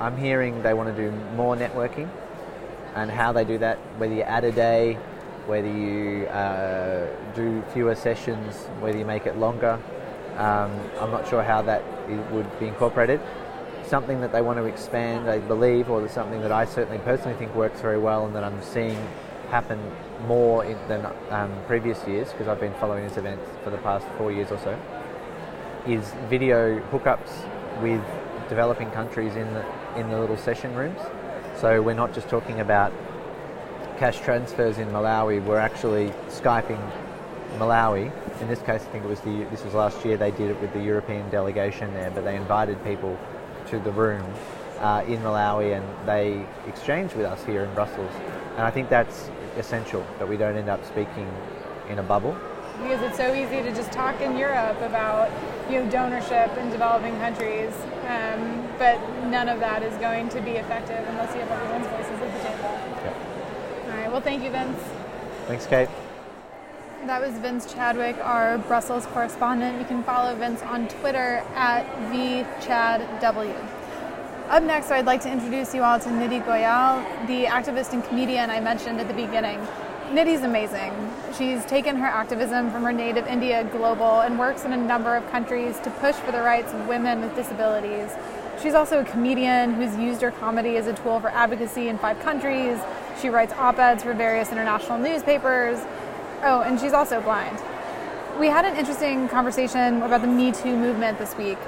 I'm 0.00 0.16
hearing 0.16 0.62
they 0.62 0.74
want 0.74 0.94
to 0.94 1.10
do 1.10 1.14
more 1.36 1.56
networking 1.56 2.08
and 2.94 3.10
how 3.10 3.32
they 3.32 3.44
do 3.44 3.58
that, 3.58 3.78
whether 3.98 4.14
you 4.14 4.22
add 4.22 4.44
a 4.44 4.52
day, 4.52 4.98
whether 5.46 5.68
you 5.68 6.26
uh, 6.26 7.06
do 7.34 7.62
fewer 7.72 7.94
sessions, 7.94 8.56
whether 8.80 8.98
you 8.98 9.04
make 9.04 9.26
it 9.26 9.36
longer. 9.36 9.78
Um, 10.36 10.72
I'm 11.00 11.10
not 11.10 11.28
sure 11.28 11.42
how 11.42 11.62
that 11.62 11.82
would 12.32 12.58
be 12.58 12.66
incorporated. 12.66 13.20
Something 13.86 14.20
that 14.22 14.32
they 14.32 14.42
want 14.42 14.58
to 14.58 14.64
expand, 14.64 15.28
I 15.28 15.38
believe, 15.38 15.90
or 15.90 16.08
something 16.08 16.40
that 16.40 16.52
I 16.52 16.64
certainly 16.64 16.98
personally 16.98 17.36
think 17.36 17.54
works 17.54 17.80
very 17.80 17.98
well 17.98 18.26
and 18.26 18.34
that 18.34 18.42
I'm 18.42 18.62
seeing 18.62 18.96
happen 19.50 19.78
more 20.26 20.64
in, 20.64 20.78
than 20.88 21.06
um, 21.30 21.52
previous 21.66 22.04
years 22.08 22.30
because 22.32 22.48
I've 22.48 22.60
been 22.60 22.74
following 22.74 23.04
this 23.06 23.16
event 23.16 23.40
for 23.62 23.70
the 23.70 23.78
past 23.78 24.06
four 24.16 24.32
years 24.32 24.50
or 24.50 24.58
so, 24.58 24.78
is 25.86 26.12
video 26.28 26.80
hookups 26.90 27.30
with 27.82 28.02
developing 28.48 28.90
countries 28.90 29.36
in 29.36 29.52
the, 29.52 29.64
in 29.96 30.08
the 30.08 30.18
little 30.18 30.36
session 30.36 30.74
rooms. 30.74 31.00
So 31.60 31.80
we're 31.82 31.94
not 31.94 32.12
just 32.12 32.28
talking 32.28 32.60
about 32.60 32.92
cash 33.98 34.20
transfers 34.20 34.78
in 34.78 34.88
Malawi, 34.88 35.42
we're 35.44 35.58
actually 35.58 36.08
Skyping 36.28 36.80
Malawi. 37.58 38.10
In 38.40 38.48
this 38.48 38.60
case, 38.60 38.82
I 38.82 38.90
think 38.90 39.04
it 39.04 39.08
was 39.08 39.20
the 39.20 39.44
this 39.50 39.64
was 39.64 39.74
last 39.74 40.04
year. 40.04 40.16
They 40.16 40.32
did 40.32 40.50
it 40.50 40.60
with 40.60 40.72
the 40.72 40.82
European 40.82 41.28
delegation 41.30 41.92
there, 41.94 42.10
but 42.10 42.24
they 42.24 42.36
invited 42.36 42.82
people 42.84 43.16
to 43.68 43.78
the 43.78 43.92
room 43.92 44.24
uh, 44.80 45.04
in 45.06 45.20
Malawi 45.20 45.76
and 45.76 46.08
they 46.08 46.44
exchanged 46.66 47.14
with 47.14 47.26
us 47.26 47.44
here 47.44 47.64
in 47.64 47.74
Brussels. 47.74 48.10
And 48.56 48.62
I 48.62 48.70
think 48.70 48.88
that's 48.88 49.30
essential 49.56 50.04
that 50.18 50.28
we 50.28 50.36
don't 50.36 50.56
end 50.56 50.68
up 50.68 50.84
speaking 50.84 51.30
in 51.88 51.98
a 52.00 52.02
bubble. 52.02 52.36
Because 52.82 53.02
it's 53.02 53.16
so 53.16 53.32
easy 53.32 53.62
to 53.62 53.72
just 53.72 53.92
talk 53.92 54.20
in 54.20 54.36
Europe 54.36 54.80
about 54.80 55.30
you 55.70 55.80
know 55.80 55.90
donorship 55.90 56.56
in 56.58 56.70
developing 56.70 57.16
countries, 57.18 57.72
um, 58.08 58.68
but 58.78 58.98
none 59.26 59.48
of 59.48 59.60
that 59.60 59.84
is 59.84 59.96
going 59.98 60.28
to 60.30 60.40
be 60.40 60.52
effective 60.52 61.06
unless 61.08 61.32
you 61.34 61.40
have 61.42 61.50
everyone's 61.52 61.86
voices 61.86 62.20
at 62.20 62.32
the 62.32 62.48
table. 62.48 62.74
Yeah. 63.04 63.33
Well, 64.14 64.22
thank 64.22 64.44
you, 64.44 64.50
Vince. 64.50 64.78
Thanks, 65.48 65.66
Kate. 65.66 65.88
That 67.06 67.20
was 67.20 67.32
Vince 67.38 67.74
Chadwick, 67.74 68.16
our 68.18 68.58
Brussels 68.58 69.06
correspondent. 69.06 69.80
You 69.80 69.84
can 69.86 70.04
follow 70.04 70.36
Vince 70.36 70.62
on 70.62 70.86
Twitter 70.86 71.42
at 71.56 71.84
VChadW. 72.12 73.68
Up 74.50 74.62
next, 74.62 74.92
I'd 74.92 75.04
like 75.04 75.20
to 75.22 75.32
introduce 75.32 75.74
you 75.74 75.82
all 75.82 75.98
to 75.98 76.08
Nidhi 76.10 76.44
Goyal, 76.44 77.26
the 77.26 77.46
activist 77.46 77.92
and 77.92 78.04
comedian 78.04 78.50
I 78.50 78.60
mentioned 78.60 79.00
at 79.00 79.08
the 79.08 79.14
beginning. 79.14 79.58
Nidhi's 80.10 80.44
amazing. 80.44 80.92
She's 81.36 81.64
taken 81.64 81.96
her 81.96 82.06
activism 82.06 82.70
from 82.70 82.84
her 82.84 82.92
native 82.92 83.26
India 83.26 83.64
global 83.72 84.20
and 84.20 84.38
works 84.38 84.64
in 84.64 84.72
a 84.72 84.76
number 84.76 85.16
of 85.16 85.28
countries 85.32 85.80
to 85.80 85.90
push 85.90 86.14
for 86.14 86.30
the 86.30 86.40
rights 86.40 86.72
of 86.72 86.86
women 86.86 87.20
with 87.20 87.34
disabilities. 87.34 88.12
She's 88.62 88.74
also 88.74 89.00
a 89.00 89.04
comedian 89.04 89.74
who's 89.74 89.96
used 89.96 90.22
her 90.22 90.30
comedy 90.30 90.76
as 90.76 90.86
a 90.86 90.92
tool 90.92 91.18
for 91.18 91.30
advocacy 91.30 91.88
in 91.88 91.98
five 91.98 92.20
countries. 92.20 92.78
She 93.20 93.28
writes 93.28 93.52
op 93.54 93.78
eds 93.78 94.02
for 94.02 94.14
various 94.14 94.50
international 94.50 94.98
newspapers. 94.98 95.78
Oh, 96.42 96.62
and 96.62 96.78
she's 96.78 96.92
also 96.92 97.20
blind. 97.20 97.58
We 98.38 98.48
had 98.48 98.64
an 98.64 98.76
interesting 98.76 99.28
conversation 99.28 100.02
about 100.02 100.20
the 100.20 100.26
Me 100.26 100.52
Too 100.52 100.76
movement 100.76 101.18
this 101.18 101.36
week. 101.36 101.58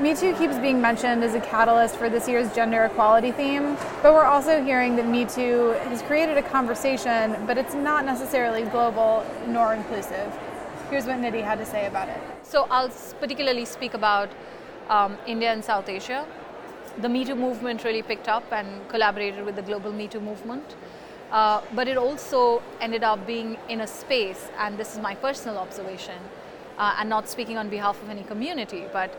Me 0.00 0.14
Too 0.14 0.34
keeps 0.34 0.56
being 0.58 0.80
mentioned 0.80 1.24
as 1.24 1.34
a 1.34 1.40
catalyst 1.40 1.96
for 1.96 2.08
this 2.08 2.28
year's 2.28 2.52
gender 2.54 2.84
equality 2.84 3.32
theme, 3.32 3.76
but 4.02 4.12
we're 4.12 4.24
also 4.24 4.62
hearing 4.62 4.96
that 4.96 5.06
Me 5.06 5.24
Too 5.24 5.74
has 5.88 6.02
created 6.02 6.36
a 6.36 6.42
conversation, 6.42 7.36
but 7.46 7.58
it's 7.58 7.74
not 7.74 8.04
necessarily 8.04 8.62
global 8.62 9.24
nor 9.46 9.74
inclusive. 9.74 10.32
Here's 10.90 11.06
what 11.06 11.16
Nidhi 11.16 11.42
had 11.42 11.58
to 11.58 11.66
say 11.66 11.86
about 11.86 12.08
it. 12.08 12.20
So 12.42 12.66
I'll 12.70 12.90
particularly 13.20 13.64
speak 13.64 13.94
about 13.94 14.30
um, 14.88 15.18
India 15.26 15.52
and 15.52 15.64
South 15.64 15.88
Asia. 15.88 16.26
The 17.00 17.08
Me 17.08 17.24
Too 17.24 17.36
movement 17.36 17.84
really 17.84 18.02
picked 18.02 18.28
up 18.28 18.52
and 18.52 18.88
collaborated 18.88 19.46
with 19.46 19.54
the 19.54 19.62
global 19.62 19.92
Me 19.92 20.08
Too 20.08 20.20
movement. 20.20 20.74
Uh, 21.30 21.60
but 21.74 21.86
it 21.86 21.96
also 21.96 22.60
ended 22.80 23.04
up 23.04 23.24
being 23.24 23.56
in 23.68 23.82
a 23.82 23.86
space, 23.86 24.48
and 24.58 24.76
this 24.76 24.94
is 24.94 24.98
my 24.98 25.14
personal 25.14 25.58
observation, 25.58 26.18
uh, 26.78 26.96
and 26.98 27.08
not 27.08 27.28
speaking 27.28 27.56
on 27.56 27.68
behalf 27.68 28.02
of 28.02 28.08
any 28.08 28.22
community, 28.22 28.86
but 28.92 29.14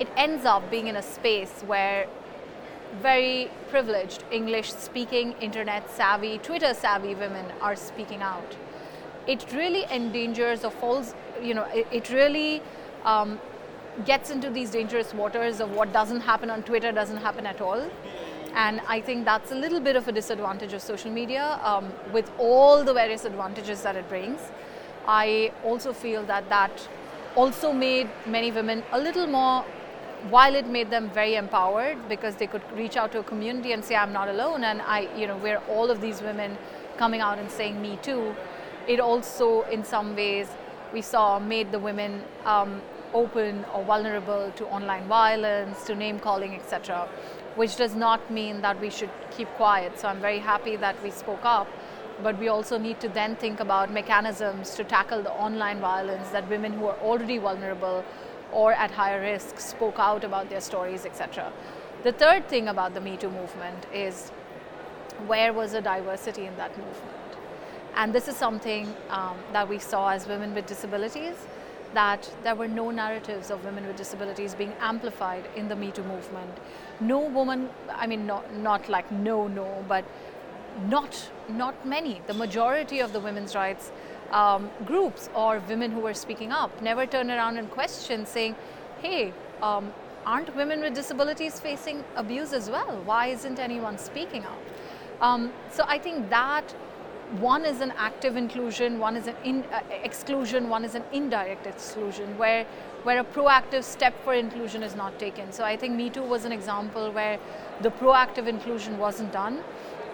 it 0.00 0.08
ends 0.16 0.44
up 0.44 0.68
being 0.70 0.88
in 0.88 0.96
a 0.96 1.02
space 1.02 1.62
where 1.66 2.06
very 3.00 3.48
privileged 3.68 4.24
English 4.32 4.72
speaking, 4.72 5.34
internet 5.40 5.88
savvy, 5.90 6.38
Twitter 6.38 6.74
savvy 6.74 7.14
women 7.14 7.44
are 7.60 7.76
speaking 7.76 8.22
out. 8.22 8.56
It 9.28 9.46
really 9.52 9.84
endangers 9.84 10.64
or 10.64 10.70
falls, 10.70 11.14
you 11.40 11.54
know, 11.54 11.64
it, 11.72 11.86
it 11.92 12.10
really 12.10 12.62
um, 13.04 13.38
gets 14.04 14.30
into 14.30 14.50
these 14.50 14.70
dangerous 14.70 15.12
waters 15.12 15.60
of 15.60 15.72
what 15.72 15.92
doesn't 15.92 16.20
happen 16.20 16.50
on 16.50 16.62
Twitter 16.62 16.92
doesn't 16.92 17.18
happen 17.18 17.46
at 17.46 17.60
all. 17.60 17.90
And 18.54 18.80
I 18.88 19.00
think 19.00 19.24
that's 19.24 19.52
a 19.52 19.54
little 19.54 19.80
bit 19.80 19.96
of 19.96 20.08
a 20.08 20.12
disadvantage 20.12 20.72
of 20.72 20.82
social 20.82 21.10
media 21.10 21.60
um, 21.62 21.92
with 22.12 22.30
all 22.38 22.82
the 22.82 22.92
various 22.92 23.24
advantages 23.24 23.82
that 23.82 23.96
it 23.96 24.08
brings. 24.08 24.40
I 25.06 25.52
also 25.64 25.92
feel 25.92 26.24
that 26.24 26.48
that 26.48 26.88
also 27.36 27.72
made 27.72 28.08
many 28.26 28.50
women 28.50 28.82
a 28.92 28.98
little 28.98 29.26
more, 29.26 29.64
while 30.28 30.54
it 30.54 30.66
made 30.66 30.90
them 30.90 31.08
very 31.10 31.36
empowered 31.36 31.96
because 32.08 32.36
they 32.36 32.46
could 32.46 32.62
reach 32.72 32.96
out 32.96 33.12
to 33.12 33.20
a 33.20 33.22
community 33.22 33.72
and 33.72 33.84
say, 33.84 33.94
I'm 33.94 34.12
not 34.12 34.28
alone. 34.28 34.64
And 34.64 34.82
I, 34.82 35.08
you 35.16 35.26
know, 35.26 35.36
we're 35.36 35.62
all 35.68 35.90
of 35.90 36.00
these 36.00 36.20
women 36.20 36.58
coming 36.98 37.20
out 37.20 37.38
and 37.38 37.50
saying, 37.50 37.80
me 37.80 37.98
too. 38.02 38.34
It 38.86 39.00
also, 39.00 39.62
in 39.62 39.84
some 39.84 40.16
ways, 40.16 40.48
we 40.92 41.02
saw 41.02 41.38
made 41.38 41.70
the 41.70 41.78
women 41.78 42.24
um, 42.44 42.82
open 43.12 43.64
or 43.74 43.84
vulnerable 43.84 44.52
to 44.56 44.66
online 44.66 45.06
violence, 45.08 45.84
to 45.84 45.94
name 45.94 46.18
calling, 46.18 46.54
etc 46.54 47.08
which 47.56 47.76
does 47.76 47.94
not 47.94 48.30
mean 48.30 48.60
that 48.62 48.80
we 48.80 48.90
should 48.90 49.10
keep 49.30 49.48
quiet. 49.54 49.98
So 49.98 50.08
I'm 50.08 50.20
very 50.20 50.38
happy 50.38 50.76
that 50.76 51.02
we 51.02 51.10
spoke 51.10 51.44
up, 51.44 51.68
but 52.22 52.38
we 52.38 52.48
also 52.48 52.78
need 52.78 53.00
to 53.00 53.08
then 53.08 53.36
think 53.36 53.60
about 53.60 53.92
mechanisms 53.92 54.74
to 54.76 54.84
tackle 54.84 55.22
the 55.22 55.32
online 55.32 55.80
violence 55.80 56.28
that 56.30 56.48
women 56.48 56.72
who 56.72 56.86
are 56.86 56.98
already 56.98 57.38
vulnerable 57.38 58.04
or 58.52 58.72
at 58.72 58.90
higher 58.90 59.20
risk 59.20 59.58
spoke 59.58 59.98
out 59.98 60.24
about 60.24 60.48
their 60.50 60.60
stories, 60.60 61.06
etc. 61.06 61.52
The 62.02 62.12
third 62.12 62.48
thing 62.48 62.68
about 62.68 62.94
the 62.94 63.00
Me 63.00 63.16
Too 63.16 63.30
movement 63.30 63.86
is 63.92 64.30
where 65.26 65.52
was 65.52 65.72
the 65.72 65.80
diversity 65.80 66.46
in 66.46 66.56
that 66.56 66.76
movement? 66.78 67.16
And 67.94 68.14
this 68.14 68.28
is 68.28 68.36
something 68.36 68.94
um, 69.10 69.36
that 69.52 69.68
we 69.68 69.78
saw 69.78 70.10
as 70.10 70.26
women 70.26 70.54
with 70.54 70.66
disabilities 70.66 71.34
that 71.94 72.30
there 72.42 72.54
were 72.54 72.68
no 72.68 72.90
narratives 72.90 73.50
of 73.50 73.64
women 73.64 73.86
with 73.86 73.96
disabilities 73.96 74.54
being 74.54 74.72
amplified 74.80 75.44
in 75.56 75.68
the 75.68 75.76
Me 75.76 75.90
Too 75.90 76.04
movement. 76.04 76.58
No 77.00 77.20
woman, 77.20 77.68
I 77.90 78.06
mean, 78.06 78.26
not, 78.26 78.54
not 78.54 78.88
like 78.88 79.10
no, 79.10 79.48
no, 79.48 79.84
but 79.88 80.04
not, 80.88 81.30
not 81.48 81.86
many. 81.86 82.20
The 82.26 82.34
majority 82.34 83.00
of 83.00 83.12
the 83.12 83.20
women's 83.20 83.54
rights 83.54 83.90
um, 84.30 84.70
groups 84.84 85.28
or 85.34 85.60
women 85.68 85.90
who 85.90 86.00
were 86.00 86.14
speaking 86.14 86.52
up 86.52 86.80
never 86.80 87.06
turned 87.06 87.30
around 87.30 87.58
and 87.58 87.70
questioned, 87.70 88.28
saying, 88.28 88.54
hey, 89.02 89.32
um, 89.60 89.92
aren't 90.24 90.54
women 90.54 90.80
with 90.80 90.94
disabilities 90.94 91.58
facing 91.58 92.04
abuse 92.16 92.52
as 92.52 92.70
well? 92.70 93.00
Why 93.04 93.28
isn't 93.28 93.58
anyone 93.58 93.98
speaking 93.98 94.44
up? 94.44 94.60
Um, 95.20 95.52
so 95.70 95.84
I 95.86 95.98
think 95.98 96.30
that 96.30 96.74
one 97.38 97.64
is 97.64 97.80
an 97.80 97.92
active 97.96 98.36
inclusion, 98.36 98.98
one 98.98 99.16
is 99.16 99.26
an 99.26 99.36
in, 99.44 99.64
uh, 99.72 99.80
exclusion, 100.02 100.68
one 100.68 100.84
is 100.84 100.94
an 100.94 101.04
indirect 101.12 101.66
exclusion, 101.66 102.36
where 102.36 102.66
where 103.02 103.20
a 103.20 103.24
proactive 103.24 103.82
step 103.82 104.12
for 104.24 104.34
inclusion 104.34 104.82
is 104.82 104.94
not 104.94 105.18
taken. 105.18 105.52
So 105.52 105.64
I 105.64 105.76
think 105.76 105.94
Me 105.94 106.10
Too 106.10 106.22
was 106.22 106.44
an 106.44 106.52
example 106.52 107.10
where 107.12 107.38
the 107.80 107.90
proactive 107.90 108.46
inclusion 108.46 108.98
wasn't 108.98 109.32
done, 109.32 109.62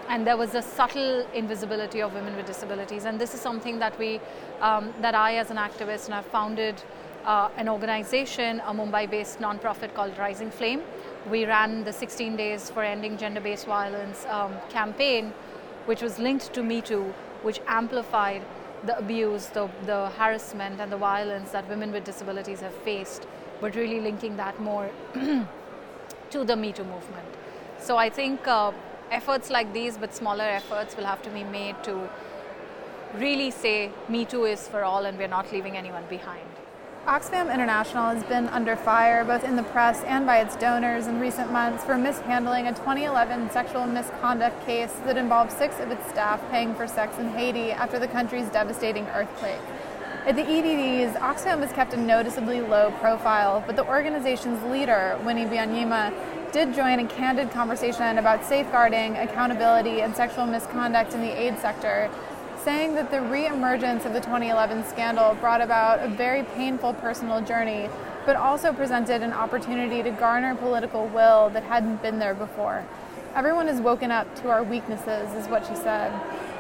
and 0.09 0.27
there 0.27 0.37
was 0.37 0.55
a 0.55 0.63
subtle 0.63 1.27
invisibility 1.35 2.01
of 2.01 2.15
women 2.15 2.37
with 2.37 2.47
disabilities. 2.47 3.05
And 3.05 3.21
this 3.21 3.35
is 3.35 3.41
something 3.41 3.81
that 3.81 3.99
we, 3.99 4.21
um, 4.61 4.93
that 5.01 5.15
I 5.15 5.37
as 5.37 5.51
an 5.51 5.57
activist, 5.57 6.05
and 6.07 6.15
I've 6.15 6.27
founded 6.27 6.81
uh, 7.25 7.49
an 7.57 7.69
organization, 7.69 8.61
a 8.61 8.73
Mumbai-based 8.73 9.41
nonprofit 9.41 9.95
called 9.95 10.17
Rising 10.17 10.51
Flame. 10.51 10.83
We 11.29 11.45
ran 11.45 11.83
the 11.83 11.93
16 11.93 12.37
Days 12.37 12.71
for 12.71 12.85
Ending 12.85 13.19
Gender-Based 13.19 13.67
Violence 13.67 14.25
um, 14.27 14.55
campaign 14.71 15.33
which 15.87 16.03
was 16.03 16.19
linked 16.19 16.53
to 16.53 16.63
Me 16.63 16.81
Too, 16.81 17.15
which 17.43 17.61
amplified 17.67 18.43
the 18.85 18.97
abuse, 18.99 19.47
the, 19.47 19.69
the 19.85 20.11
harassment, 20.11 20.81
and 20.81 20.93
the 20.93 20.97
violence 20.97 21.51
that 21.51 21.69
women 21.69 21.93
with 21.93 22.05
disabilities 22.05 22.61
have 22.61 22.75
faced, 22.75 23.27
but 23.61 23.75
really 23.75 24.01
linking 24.01 24.37
that 24.37 24.61
more 24.61 24.91
to 26.31 26.45
the 26.45 26.57
Me 26.57 26.73
Too 26.73 26.85
movement. 26.85 27.29
So 27.79 27.97
I 27.97 28.11
think 28.11 28.47
uh, 28.47 28.73
efforts 29.11 29.51
like 29.51 29.73
these, 29.73 29.97
but 29.97 30.15
smaller 30.15 30.45
efforts, 30.45 30.97
will 30.97 31.05
have 31.05 31.23
to 31.23 31.31
be 31.31 31.45
made 31.45 31.83
to 31.85 32.09
really 33.15 33.51
say 33.51 33.91
Me 34.09 34.25
Too 34.25 34.45
is 34.45 34.69
for 34.69 34.85
all 34.85 35.07
and 35.07 35.17
we're 35.19 35.29
not 35.29 35.53
leaving 35.53 35.77
anyone 35.77 36.05
behind. 36.09 36.56
Oxfam 37.07 37.55
International 37.55 38.11
has 38.11 38.25
been 38.25 38.49
under 38.49 38.75
fire, 38.75 39.25
both 39.25 39.45
in 39.45 39.55
the 39.55 39.63
press 39.63 40.03
and 40.03 40.27
by 40.27 40.39
its 40.39 40.57
donors, 40.57 41.07
in 41.07 41.21
recent 41.21 41.53
months 41.53 41.85
for 41.85 41.97
mishandling 41.97 42.67
a 42.67 42.73
2011 42.73 43.49
sexual 43.53 43.87
misconduct 43.87 44.67
case 44.67 44.93
that 45.05 45.17
involved 45.17 45.53
six 45.53 45.79
of 45.79 45.93
its 45.93 46.05
staff 46.09 46.43
paying 46.51 46.75
for 46.75 46.89
sex 46.89 47.17
in 47.19 47.29
Haiti 47.29 47.71
after 47.71 48.01
the 48.01 48.09
country's 48.09 48.49
devastating 48.49 49.07
earthquake. 49.11 49.61
At 50.27 50.35
the 50.35 50.43
EDDs, 50.43 51.17
Oxfam 51.19 51.61
has 51.61 51.71
kept 51.71 51.95
a 51.95 51.97
noticeably 51.97 52.61
low 52.61 52.91
profile, 52.99 53.63
but 53.65 53.77
the 53.77 53.87
organization's 53.87 54.61
leader, 54.65 55.17
Winnie 55.25 55.45
Byanyima, 55.45 56.13
did 56.51 56.75
join 56.75 56.99
a 56.99 57.07
candid 57.07 57.53
conversation 57.53 58.19
about 58.19 58.45
safeguarding, 58.45 59.17
accountability, 59.17 60.01
and 60.01 60.17
sexual 60.17 60.45
misconduct 60.45 61.15
in 61.15 61.21
the 61.21 61.41
aid 61.41 61.57
sector 61.61 62.11
saying 62.67 62.97
that 62.97 63.13
the 63.13 63.19
reemergence 63.19 64.05
of 64.05 64.13
the 64.13 64.19
2011 64.19 64.85
scandal 64.87 65.37
brought 65.37 65.61
about 65.61 66.01
a 66.01 66.09
very 66.09 66.43
painful 66.43 66.93
personal 66.95 67.41
journey 67.41 67.89
but 68.25 68.35
also 68.35 68.73
presented 68.73 69.23
an 69.23 69.33
opportunity 69.33 70.03
to 70.03 70.11
garner 70.11 70.53
political 70.57 71.07
will 71.07 71.49
that 71.51 71.63
hadn't 71.63 72.03
been 72.03 72.19
there 72.19 72.35
before. 72.35 72.85
Everyone 73.37 73.69
has 73.69 73.81
woken 73.81 74.11
up 74.11 74.27
to 74.43 74.51
our 74.51 74.65
weaknesses, 74.65 75.33
is 75.35 75.47
what 75.47 75.65
she 75.65 75.77
said. 75.77 76.13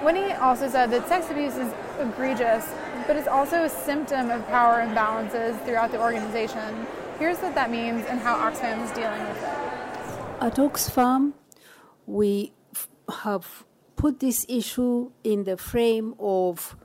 Winnie 0.04 0.32
also 0.34 0.68
said 0.68 0.92
that 0.92 1.08
sex 1.08 1.28
abuse 1.28 1.56
is 1.56 1.74
egregious, 1.98 2.72
but 3.08 3.16
it's 3.16 3.26
also 3.26 3.64
a 3.64 3.68
symptom 3.68 4.30
of 4.30 4.46
power 4.46 4.86
imbalances 4.86 5.60
throughout 5.64 5.90
the 5.90 6.00
organization. 6.00 6.86
Here's 7.18 7.38
what 7.38 7.56
that 7.56 7.68
means 7.68 8.06
and 8.06 8.20
how 8.20 8.36
Oxfam 8.48 8.84
is 8.84 8.92
dealing 8.92 9.22
with 9.26 9.38
it. 9.38 10.40
At 10.40 10.54
Oxfam, 10.54 11.32
we 12.06 12.52
have 13.24 13.65
put 13.96 14.20
this 14.20 14.46
issue 14.48 15.10
in 15.24 15.44
the 15.44 15.56
frame 15.56 16.14
of 16.18 16.76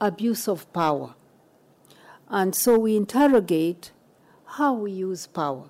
abuse 0.00 0.48
of 0.48 0.72
power. 0.72 1.14
And 2.28 2.54
so 2.54 2.78
we 2.78 2.96
interrogate 2.96 3.92
how 4.44 4.74
we 4.74 4.92
use 4.92 5.26
power 5.26 5.68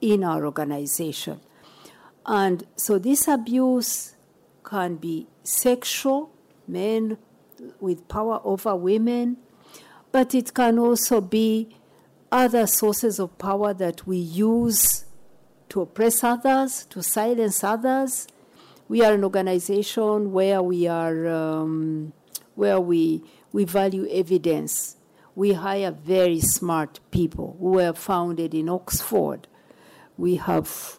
in 0.00 0.24
our 0.24 0.44
organization. 0.44 1.40
And 2.24 2.66
so 2.76 2.98
this 2.98 3.28
abuse 3.28 4.14
can 4.64 4.96
be 4.96 5.26
sexual, 5.42 6.30
men 6.66 7.18
with 7.80 8.08
power 8.08 8.40
over 8.44 8.74
women, 8.74 9.36
but 10.12 10.34
it 10.34 10.52
can 10.54 10.78
also 10.78 11.20
be 11.20 11.76
other 12.32 12.66
sources 12.66 13.18
of 13.18 13.38
power 13.38 13.72
that 13.74 14.06
we 14.06 14.16
use 14.16 15.04
to 15.68 15.82
oppress 15.82 16.24
others, 16.24 16.84
to 16.86 17.02
silence 17.02 17.62
others. 17.62 18.26
We 18.88 19.02
are 19.02 19.14
an 19.14 19.24
organization 19.24 20.32
where 20.32 20.62
we 20.62 20.86
are 20.86 21.26
um, 21.26 22.12
where 22.54 22.80
we 22.80 23.22
we 23.52 23.64
value 23.64 24.06
evidence. 24.10 24.96
We 25.34 25.52
hire 25.52 25.90
very 25.90 26.40
smart 26.40 27.00
people 27.10 27.56
We 27.58 27.70
were 27.72 27.92
founded 27.92 28.54
in 28.54 28.68
Oxford. 28.68 29.48
We 30.16 30.36
have 30.36 30.98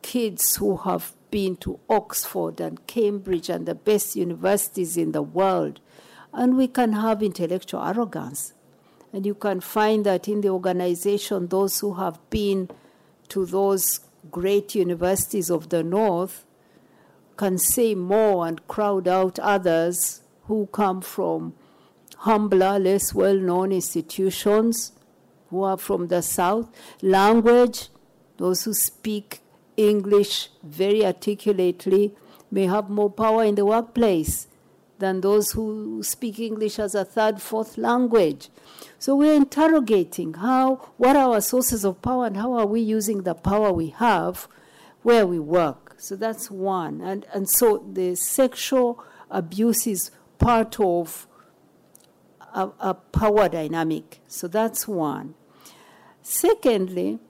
kids 0.00 0.56
who 0.56 0.78
have 0.78 1.14
been 1.30 1.56
to 1.56 1.78
Oxford 1.88 2.60
and 2.60 2.84
Cambridge 2.86 3.48
and 3.48 3.66
the 3.66 3.74
best 3.74 4.16
universities 4.16 4.96
in 4.96 5.12
the 5.12 5.22
world. 5.22 5.80
And 6.32 6.56
we 6.56 6.66
can 6.66 6.94
have 6.94 7.22
intellectual 7.22 7.84
arrogance. 7.84 8.54
And 9.12 9.24
you 9.24 9.34
can 9.34 9.60
find 9.60 10.04
that 10.06 10.26
in 10.28 10.40
the 10.40 10.48
organization, 10.48 11.48
those 11.48 11.78
who 11.80 11.94
have 11.94 12.18
been 12.30 12.68
to 13.28 13.46
those 13.46 14.00
great 14.30 14.74
universities 14.74 15.50
of 15.50 15.68
the 15.68 15.82
North 15.82 16.44
can 17.36 17.58
say 17.58 17.94
more 17.94 18.46
and 18.46 18.66
crowd 18.68 19.08
out 19.08 19.38
others 19.38 20.22
who 20.44 20.66
come 20.72 21.00
from 21.00 21.54
humbler, 22.18 22.78
less 22.78 23.14
well 23.14 23.36
known 23.36 23.72
institutions, 23.72 24.92
who 25.50 25.62
are 25.62 25.76
from 25.76 26.08
the 26.08 26.22
South. 26.22 26.68
Language, 27.02 27.88
those 28.36 28.64
who 28.64 28.74
speak 28.74 29.40
English 29.76 30.48
very 30.62 31.04
articulately 31.04 32.14
may 32.50 32.66
have 32.66 32.88
more 32.88 33.10
power 33.10 33.44
in 33.44 33.54
the 33.54 33.64
workplace 33.64 34.46
than 34.98 35.20
those 35.20 35.52
who 35.52 36.02
speak 36.02 36.38
English 36.38 36.78
as 36.78 36.94
a 36.94 37.04
third, 37.04 37.42
fourth 37.42 37.76
language. 37.76 38.50
So 38.98 39.16
we're 39.16 39.34
interrogating 39.34 40.34
how, 40.34 40.76
what 40.96 41.16
are 41.16 41.34
our 41.34 41.40
sources 41.40 41.84
of 41.84 42.00
power 42.02 42.26
and 42.26 42.36
how 42.36 42.52
are 42.52 42.66
we 42.66 42.80
using 42.80 43.22
the 43.22 43.34
power 43.34 43.72
we 43.72 43.88
have 43.88 44.46
where 45.02 45.26
we 45.26 45.40
work. 45.40 45.81
So 46.02 46.16
that's 46.16 46.50
one. 46.50 47.00
And, 47.00 47.24
and 47.32 47.48
so 47.48 47.86
the 47.88 48.16
sexual 48.16 49.04
abuse 49.30 49.86
is 49.86 50.10
part 50.36 50.80
of 50.80 51.28
a, 52.52 52.70
a 52.80 52.94
power 52.94 53.48
dynamic. 53.48 54.20
So 54.26 54.48
that's 54.48 54.88
one. 54.88 55.36
Secondly, 56.20 57.20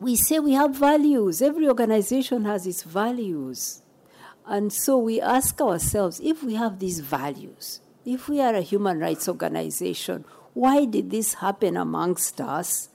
we 0.00 0.16
say 0.16 0.38
we 0.38 0.54
have 0.54 0.74
values. 0.74 1.42
Every 1.42 1.68
organization 1.68 2.46
has 2.46 2.66
its 2.66 2.82
values. 2.82 3.82
And 4.46 4.72
so 4.72 4.96
we 4.96 5.20
ask 5.20 5.60
ourselves 5.60 6.18
if 6.24 6.42
we 6.42 6.54
have 6.54 6.78
these 6.78 7.00
values, 7.00 7.80
if 8.06 8.26
we 8.26 8.40
are 8.40 8.54
a 8.54 8.62
human 8.62 9.00
rights 9.00 9.28
organization, 9.28 10.24
why 10.54 10.86
did 10.86 11.10
this 11.10 11.34
happen 11.34 11.76
amongst 11.76 12.40
us? 12.40 12.88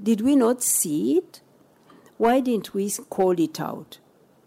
Did 0.00 0.20
we 0.20 0.36
not 0.36 0.62
see 0.62 1.16
it? 1.16 1.40
Why 2.22 2.38
didn't 2.38 2.72
we 2.72 2.88
call 3.10 3.32
it 3.40 3.58
out? 3.58 3.98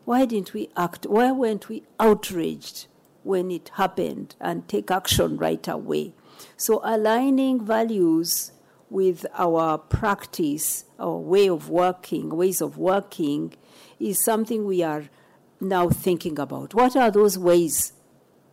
Why 0.05 0.23
didn't 0.23 0.53
we 0.53 0.69
act? 0.77 1.07
Why 1.07 1.33
weren't 1.33 1.67
we 1.67 1.83
outraged 1.99 2.87
when 3.23 3.51
it 3.51 3.69
happened 3.73 4.33
and 4.39 4.65
take 4.69 4.89
action 4.89 5.35
right 5.35 5.67
away? 5.67 6.13
So 6.55 6.79
aligning 6.85 7.65
values 7.65 8.53
with 8.89 9.25
our 9.33 9.77
practice, 9.77 10.85
our 10.97 11.17
way 11.17 11.49
of 11.49 11.67
working, 11.69 12.29
ways 12.29 12.61
of 12.61 12.77
working, 12.77 13.53
is 13.99 14.23
something 14.23 14.63
we 14.63 14.81
are 14.81 15.09
now 15.59 15.89
thinking 15.89 16.39
about. 16.39 16.73
What 16.73 16.95
are 16.95 17.11
those 17.11 17.37
ways 17.37 17.91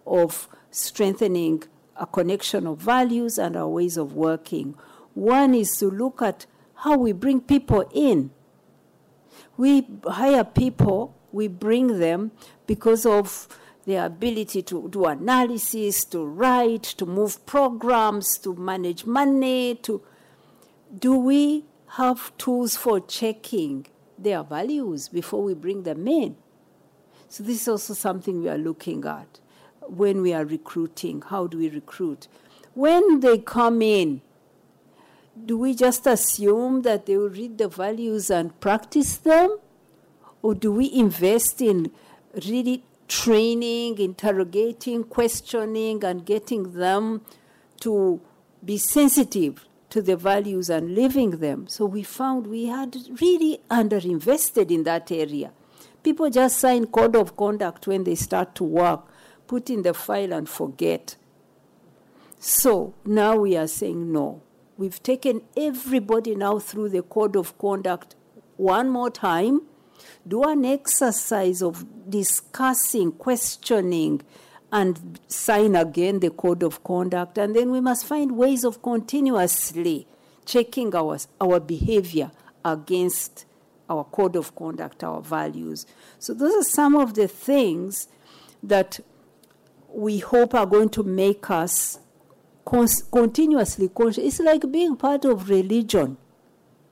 of 0.04 0.48
strengthening 0.72 1.62
a 1.94 2.06
connection 2.06 2.66
of 2.66 2.78
values 2.78 3.38
and 3.38 3.56
our 3.56 3.68
ways 3.68 3.96
of 3.96 4.14
working? 4.14 4.74
One 5.14 5.54
is 5.54 5.76
to 5.76 5.88
look 5.88 6.20
at 6.22 6.46
how 6.74 6.96
we 6.96 7.12
bring 7.12 7.40
people 7.40 7.88
in. 7.94 8.32
We 9.62 9.86
hire 10.04 10.42
people, 10.42 11.14
we 11.30 11.46
bring 11.46 12.00
them 12.00 12.32
because 12.66 13.06
of 13.06 13.46
their 13.86 14.06
ability 14.06 14.62
to 14.62 14.88
do 14.88 15.04
analysis, 15.04 16.04
to 16.06 16.26
write, 16.26 16.82
to 16.82 17.06
move 17.06 17.46
programs, 17.46 18.38
to 18.38 18.56
manage 18.56 19.06
money, 19.06 19.76
to 19.84 20.02
do 20.98 21.16
we 21.16 21.64
have 21.90 22.36
tools 22.38 22.74
for 22.74 22.98
checking 22.98 23.86
their 24.18 24.42
values 24.42 25.08
before 25.08 25.44
we 25.44 25.54
bring 25.54 25.84
them 25.84 26.08
in? 26.08 26.34
So, 27.28 27.44
this 27.44 27.62
is 27.62 27.68
also 27.68 27.94
something 27.94 28.42
we 28.42 28.48
are 28.48 28.58
looking 28.58 29.04
at 29.04 29.38
when 29.82 30.22
we 30.22 30.32
are 30.34 30.44
recruiting. 30.44 31.22
How 31.22 31.46
do 31.46 31.58
we 31.58 31.68
recruit? 31.70 32.26
When 32.74 33.20
they 33.20 33.38
come 33.38 33.80
in, 33.80 34.22
do 35.44 35.58
we 35.58 35.74
just 35.74 36.06
assume 36.06 36.82
that 36.82 37.06
they 37.06 37.16
will 37.16 37.30
read 37.30 37.58
the 37.58 37.68
values 37.68 38.30
and 38.30 38.58
practice 38.60 39.16
them? 39.16 39.58
Or 40.42 40.54
do 40.54 40.72
we 40.72 40.92
invest 40.92 41.60
in 41.60 41.92
really 42.46 42.84
training, 43.08 43.98
interrogating, 43.98 45.04
questioning, 45.04 46.02
and 46.02 46.24
getting 46.24 46.72
them 46.72 47.20
to 47.80 48.20
be 48.64 48.78
sensitive 48.78 49.66
to 49.90 50.00
the 50.00 50.16
values 50.16 50.70
and 50.70 50.94
living 50.94 51.32
them. 51.32 51.68
So 51.68 51.84
we 51.84 52.02
found 52.02 52.46
we 52.46 52.66
had 52.66 52.96
really 53.20 53.60
underinvested 53.70 54.70
in 54.70 54.84
that 54.84 55.12
area. 55.12 55.52
People 56.02 56.30
just 56.30 56.58
sign 56.58 56.86
code 56.86 57.14
of 57.14 57.36
conduct 57.36 57.86
when 57.86 58.04
they 58.04 58.14
start 58.14 58.54
to 58.54 58.64
work, 58.64 59.06
put 59.46 59.68
in 59.68 59.82
the 59.82 59.92
file 59.92 60.32
and 60.32 60.48
forget. 60.48 61.16
So 62.38 62.94
now 63.04 63.36
we 63.36 63.54
are 63.56 63.68
saying 63.68 64.10
no. 64.10 64.40
We've 64.82 65.00
taken 65.00 65.42
everybody 65.56 66.34
now 66.34 66.58
through 66.58 66.88
the 66.88 67.02
code 67.02 67.36
of 67.36 67.56
conduct 67.56 68.16
one 68.56 68.90
more 68.90 69.10
time, 69.10 69.62
do 70.26 70.42
an 70.42 70.64
exercise 70.64 71.62
of 71.62 71.86
discussing, 72.10 73.12
questioning, 73.12 74.22
and 74.72 75.20
sign 75.28 75.76
again 75.76 76.18
the 76.18 76.30
code 76.30 76.64
of 76.64 76.82
conduct. 76.82 77.38
And 77.38 77.54
then 77.54 77.70
we 77.70 77.80
must 77.80 78.04
find 78.04 78.36
ways 78.36 78.64
of 78.64 78.82
continuously 78.82 80.08
checking 80.44 80.96
our, 80.96 81.16
our 81.40 81.60
behavior 81.60 82.32
against 82.64 83.44
our 83.88 84.02
code 84.02 84.34
of 84.34 84.56
conduct, 84.56 85.04
our 85.04 85.20
values. 85.20 85.86
So, 86.18 86.34
those 86.34 86.54
are 86.54 86.68
some 86.68 86.96
of 86.96 87.14
the 87.14 87.28
things 87.28 88.08
that 88.64 88.98
we 89.88 90.18
hope 90.18 90.56
are 90.56 90.66
going 90.66 90.88
to 90.88 91.04
make 91.04 91.50
us 91.50 92.00
continuously 92.64 93.88
conscious. 93.88 94.24
It's 94.24 94.40
like 94.40 94.70
being 94.70 94.96
part 94.96 95.24
of 95.24 95.48
religion, 95.48 96.16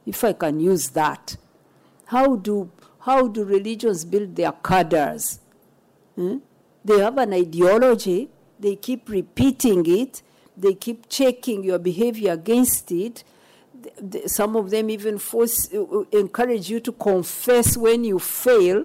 if 0.07 0.25
I 0.25 0.33
can 0.33 0.61
use 0.61 0.91
that. 0.91 1.37
How 2.07 2.37
do, 2.37 2.71
how 3.01 3.29
do 3.29 3.45
religions 3.45 4.05
build 4.05 4.37
their 4.37 4.53
cadres? 4.53 5.41
Hmm? 6.17 6.39
They 6.85 6.99
have 6.99 7.19
an 7.19 7.35
ideology, 7.35 8.29
they 8.59 8.77
keep 8.77 9.09
repeating 9.09 9.85
it, 9.87 10.23
they 10.57 10.75
keep 10.75 11.09
checking 11.09 11.63
your 11.65 11.79
behavior 11.79 12.33
against 12.33 12.91
it. 12.91 13.25
Some 14.27 14.57
of 14.57 14.71
them 14.71 14.91
even 14.91 15.19
force, 15.19 15.69
encourage 16.13 16.69
you 16.69 16.81
to 16.81 16.93
confess 16.93 17.77
when 17.77 18.05
you 18.05 18.19
fail, 18.19 18.85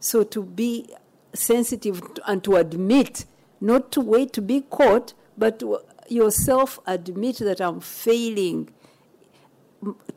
so 0.00 0.24
to 0.24 0.42
be 0.42 0.88
sensitive 1.32 2.02
and 2.26 2.42
to 2.44 2.56
admit, 2.56 3.24
not 3.60 3.92
to 3.92 4.00
wait 4.00 4.32
to 4.32 4.42
be 4.42 4.62
caught, 4.62 5.14
but 5.38 5.58
to 5.60 5.78
yourself 6.12 6.78
admit 6.86 7.38
that 7.38 7.60
I'm 7.60 7.80
failing 7.80 8.70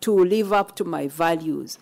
to 0.02 0.14
live 0.14 0.54
up 0.54 0.76
to 0.76 0.84
my 0.84 1.08
values. 1.08 1.80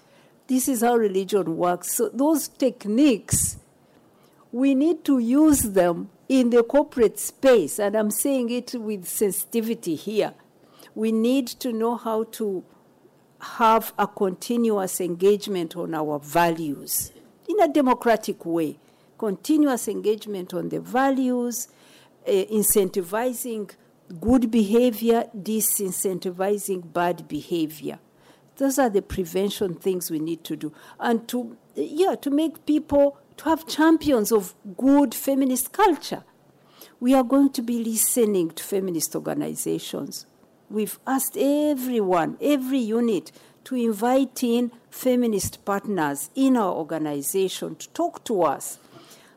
This 0.47 0.67
is 0.67 0.81
how 0.81 0.95
religion 0.95 1.57
works. 1.57 1.95
So, 1.95 2.09
those 2.09 2.47
techniques 2.47 3.57
we 4.53 4.75
need 4.75 5.03
to 5.03 5.17
use 5.17 5.63
them 5.63 6.09
in 6.29 6.51
the 6.51 6.61
corporate 6.61 7.19
space, 7.19 7.79
and 7.79 7.95
I'm 7.95 8.11
saying 8.11 8.51
it 8.51 8.75
with 8.75 9.07
sensitivity 9.07 9.95
here. 9.95 10.35
We 10.93 11.11
need 11.11 11.47
to 11.47 11.73
know 11.73 11.97
how 11.97 12.25
to 12.25 12.63
have 13.41 13.93
a 13.97 14.05
continuous 14.05 15.01
engagement 15.01 15.75
on 15.75 15.95
our 15.95 16.19
values 16.19 17.11
in 17.49 17.59
a 17.59 17.67
democratic 17.67 18.45
way. 18.45 18.77
Continuous 19.17 19.87
engagement 19.87 20.53
on 20.53 20.69
the 20.69 20.79
values, 20.79 21.67
uh, 22.27 22.31
incentivizing 22.31 23.71
good 24.19 24.51
behavior, 24.51 25.25
disincentivizing 25.35 26.93
bad 26.93 27.27
behavior. 27.27 27.99
Those 28.57 28.77
are 28.77 28.89
the 28.89 29.01
prevention 29.01 29.75
things 29.75 30.11
we 30.11 30.19
need 30.19 30.43
to 30.43 30.55
do. 30.55 30.73
And 30.99 31.27
to, 31.29 31.57
yeah, 31.75 32.15
to 32.15 32.29
make 32.29 32.65
people, 32.65 33.17
to 33.37 33.45
have 33.45 33.67
champions 33.67 34.31
of 34.31 34.53
good 34.77 35.15
feminist 35.15 35.71
culture. 35.71 36.23
We 36.99 37.13
are 37.13 37.23
going 37.23 37.51
to 37.53 37.61
be 37.61 37.83
listening 37.83 38.51
to 38.51 38.63
feminist 38.63 39.15
organizations. 39.15 40.25
We've 40.69 40.99
asked 41.05 41.35
everyone, 41.37 42.37
every 42.41 42.79
unit, 42.79 43.31
to 43.65 43.75
invite 43.75 44.43
in 44.43 44.71
feminist 44.89 45.65
partners 45.65 46.29
in 46.35 46.57
our 46.57 46.73
organization 46.73 47.75
to 47.75 47.89
talk 47.89 48.23
to 48.25 48.43
us. 48.43 48.77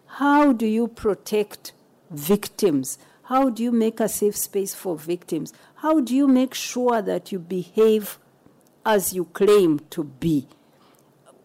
How 0.07 0.53
do 0.53 0.67
you 0.67 0.89
protect 0.89 1.73
victims? 2.11 2.99
How 3.27 3.51
do 3.51 3.61
you 3.65 3.73
make 3.73 3.99
a 3.99 4.09
safe 4.09 4.37
space 4.37 4.73
for 4.73 4.97
victims? 4.97 5.53
How 5.77 6.01
do 6.01 6.15
you 6.15 6.29
make 6.29 6.55
sure 6.55 7.03
that 7.03 7.33
you 7.33 7.41
behave 7.41 8.21
as 8.85 9.15
you 9.15 9.25
claim 9.25 9.81
to 9.91 10.05
be? 10.05 10.47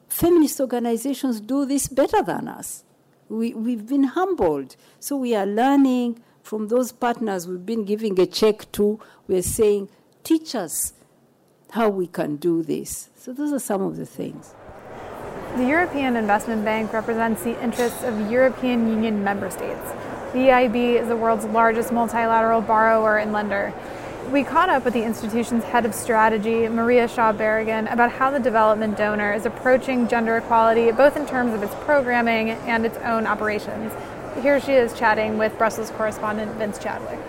Feminist 0.08 0.60
organizations 0.60 1.42
do 1.42 1.66
this 1.66 1.88
better 1.88 2.22
than 2.22 2.48
us. 2.48 2.84
We, 3.30 3.56
we've 3.56 3.88
been 3.88 4.04
humbled. 4.04 4.76
So 5.00 5.18
we 5.18 5.34
are 5.34 5.48
learning 5.48 6.22
from 6.44 6.68
those 6.68 6.92
partners 6.92 7.48
we've 7.48 7.66
been 7.66 7.84
giving 7.84 8.20
a 8.20 8.28
check 8.28 8.72
to. 8.74 9.00
We're 9.28 9.42
saying, 9.42 9.90
teach 10.24 10.54
us 10.54 10.94
how 11.72 11.90
we 11.90 12.06
can 12.06 12.36
do 12.36 12.62
this. 12.62 13.10
So 13.18 13.34
those 13.34 13.52
are 13.54 13.60
some 13.60 13.82
of 13.82 13.98
the 13.98 14.06
things. 14.06 14.54
The 15.56 15.66
European 15.66 16.16
Investment 16.16 16.64
Bank 16.64 16.94
represents 16.94 17.44
the 17.44 17.60
interests 17.64 18.04
of 18.04 18.30
European 18.30 18.88
Union 18.88 19.24
member 19.24 19.50
states. 19.50 19.92
The 20.34 20.48
EIB 20.48 21.02
is 21.02 21.10
the 21.10 21.18
world's 21.18 21.44
largest 21.44 21.92
multilateral 21.92 22.62
borrower 22.62 23.18
and 23.18 23.34
lender. 23.34 23.74
We 24.32 24.46
caught 24.46 24.70
up 24.70 24.86
with 24.86 24.94
the 24.94 25.04
institution's 25.04 25.66
head 25.66 25.86
of 25.86 25.94
strategy, 25.94 26.70
Maria 26.70 27.10
Shaw 27.10 27.34
Barragan, 27.34 27.92
about 27.92 28.14
how 28.14 28.32
the 28.32 28.40
development 28.40 28.98
donor 28.98 29.34
is 29.34 29.46
approaching 29.46 30.08
gender 30.08 30.38
equality, 30.38 30.90
both 30.94 31.18
in 31.18 31.26
terms 31.26 31.54
of 31.54 31.62
its 31.62 31.76
programming 31.84 32.52
and 32.52 32.86
its 32.86 32.98
own 33.00 33.28
operations. 33.28 33.92
Here 34.42 34.62
she 34.62 34.72
is 34.72 34.94
chatting 34.98 35.38
with 35.38 35.58
Brussels 35.58 35.92
correspondent 35.92 36.54
Vince 36.54 36.80
Chadwick. 36.80 37.20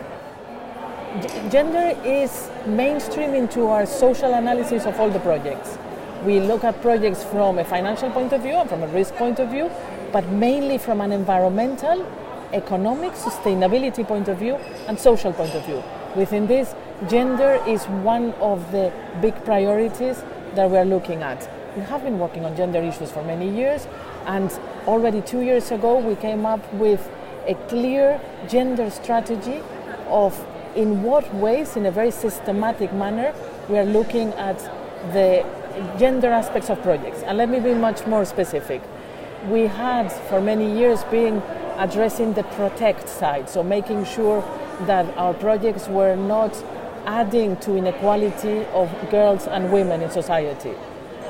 Gender 1.50 2.00
is 2.04 2.50
mainstream 2.66 3.34
into 3.34 3.66
our 3.66 3.84
social 3.84 4.32
analysis 4.32 4.84
of 4.84 5.00
all 5.00 5.10
the 5.10 5.18
projects. 5.18 5.76
We 6.24 6.38
look 6.38 6.62
at 6.62 6.80
projects 6.80 7.24
from 7.24 7.58
a 7.58 7.64
financial 7.64 8.10
point 8.12 8.32
of 8.32 8.42
view 8.42 8.54
and 8.54 8.70
from 8.70 8.84
a 8.84 8.86
risk 8.86 9.12
point 9.16 9.40
of 9.40 9.50
view, 9.50 9.72
but 10.12 10.24
mainly 10.28 10.78
from 10.78 11.00
an 11.00 11.10
environmental 11.10 12.06
economic 12.52 13.12
sustainability 13.12 14.06
point 14.06 14.28
of 14.28 14.38
view 14.38 14.54
and 14.88 14.98
social 14.98 15.32
point 15.32 15.54
of 15.54 15.64
view. 15.64 15.82
Within 16.16 16.46
this, 16.46 16.74
gender 17.08 17.62
is 17.66 17.84
one 17.86 18.32
of 18.34 18.70
the 18.72 18.92
big 19.20 19.34
priorities 19.44 20.22
that 20.54 20.70
we 20.70 20.76
are 20.76 20.84
looking 20.84 21.22
at. 21.22 21.48
We 21.76 21.82
have 21.84 22.02
been 22.04 22.18
working 22.18 22.44
on 22.44 22.54
gender 22.56 22.80
issues 22.80 23.10
for 23.10 23.24
many 23.24 23.48
years, 23.48 23.86
and 24.26 24.50
already 24.86 25.22
two 25.22 25.40
years 25.40 25.70
ago 25.70 25.98
we 25.98 26.14
came 26.16 26.44
up 26.44 26.60
with 26.74 27.10
a 27.46 27.54
clear 27.68 28.20
gender 28.48 28.90
strategy 28.90 29.62
of 30.08 30.38
in 30.76 31.02
what 31.02 31.34
ways, 31.34 31.76
in 31.76 31.86
a 31.86 31.90
very 31.90 32.10
systematic 32.10 32.92
manner, 32.92 33.34
we 33.68 33.78
are 33.78 33.84
looking 33.84 34.28
at 34.34 34.58
the 35.12 35.44
gender 35.98 36.28
aspects 36.28 36.70
of 36.70 36.80
projects. 36.82 37.22
And 37.22 37.38
let 37.38 37.48
me 37.48 37.60
be 37.60 37.74
much 37.74 38.06
more 38.06 38.24
specific. 38.24 38.82
We 39.48 39.62
had 39.62 40.12
for 40.28 40.40
many 40.40 40.78
years 40.78 41.04
been 41.04 41.42
addressing 41.78 42.34
the 42.34 42.42
protect 42.42 43.08
side, 43.08 43.48
so 43.48 43.62
making 43.62 44.04
sure 44.04 44.42
that 44.86 45.06
our 45.16 45.34
projects 45.34 45.88
were 45.88 46.16
not 46.16 46.52
adding 47.06 47.56
to 47.56 47.76
inequality 47.76 48.64
of 48.66 48.90
girls 49.10 49.46
and 49.46 49.72
women 49.72 50.02
in 50.02 50.10
society. 50.10 50.74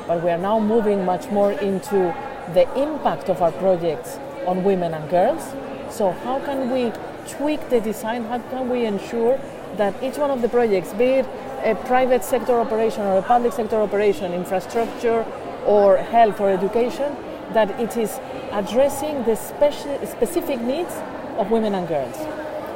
But 0.06 0.22
we 0.22 0.30
are 0.30 0.38
now 0.38 0.58
moving 0.58 1.04
much 1.04 1.30
more 1.30 1.52
into 1.52 2.14
the 2.54 2.66
impact 2.80 3.28
of 3.28 3.40
our 3.40 3.52
projects 3.52 4.18
on 4.46 4.64
women 4.64 4.94
and 4.94 5.08
girls. 5.08 5.42
So, 5.90 6.10
how 6.10 6.40
can 6.40 6.70
we 6.70 6.92
tweak 7.28 7.68
the 7.70 7.80
design? 7.80 8.24
How 8.24 8.38
can 8.38 8.68
we 8.68 8.84
ensure 8.84 9.38
that 9.76 9.94
each 10.02 10.18
one 10.18 10.30
of 10.30 10.42
the 10.42 10.48
projects, 10.48 10.92
be 10.92 11.04
it 11.04 11.26
a 11.64 11.74
private 11.74 12.24
sector 12.24 12.58
operation 12.58 13.02
or 13.02 13.18
a 13.18 13.22
public 13.22 13.52
sector 13.52 13.76
operation, 13.76 14.32
infrastructure 14.32 15.24
or 15.64 15.96
health 15.96 16.40
or 16.40 16.50
education, 16.50 17.16
that 17.54 17.70
it 17.80 17.96
is 17.96 18.18
addressing 18.52 19.24
the 19.24 19.32
speci- 19.32 20.06
specific 20.06 20.60
needs 20.60 20.94
of 21.38 21.50
women 21.50 21.74
and 21.74 21.88
girls. 21.88 22.16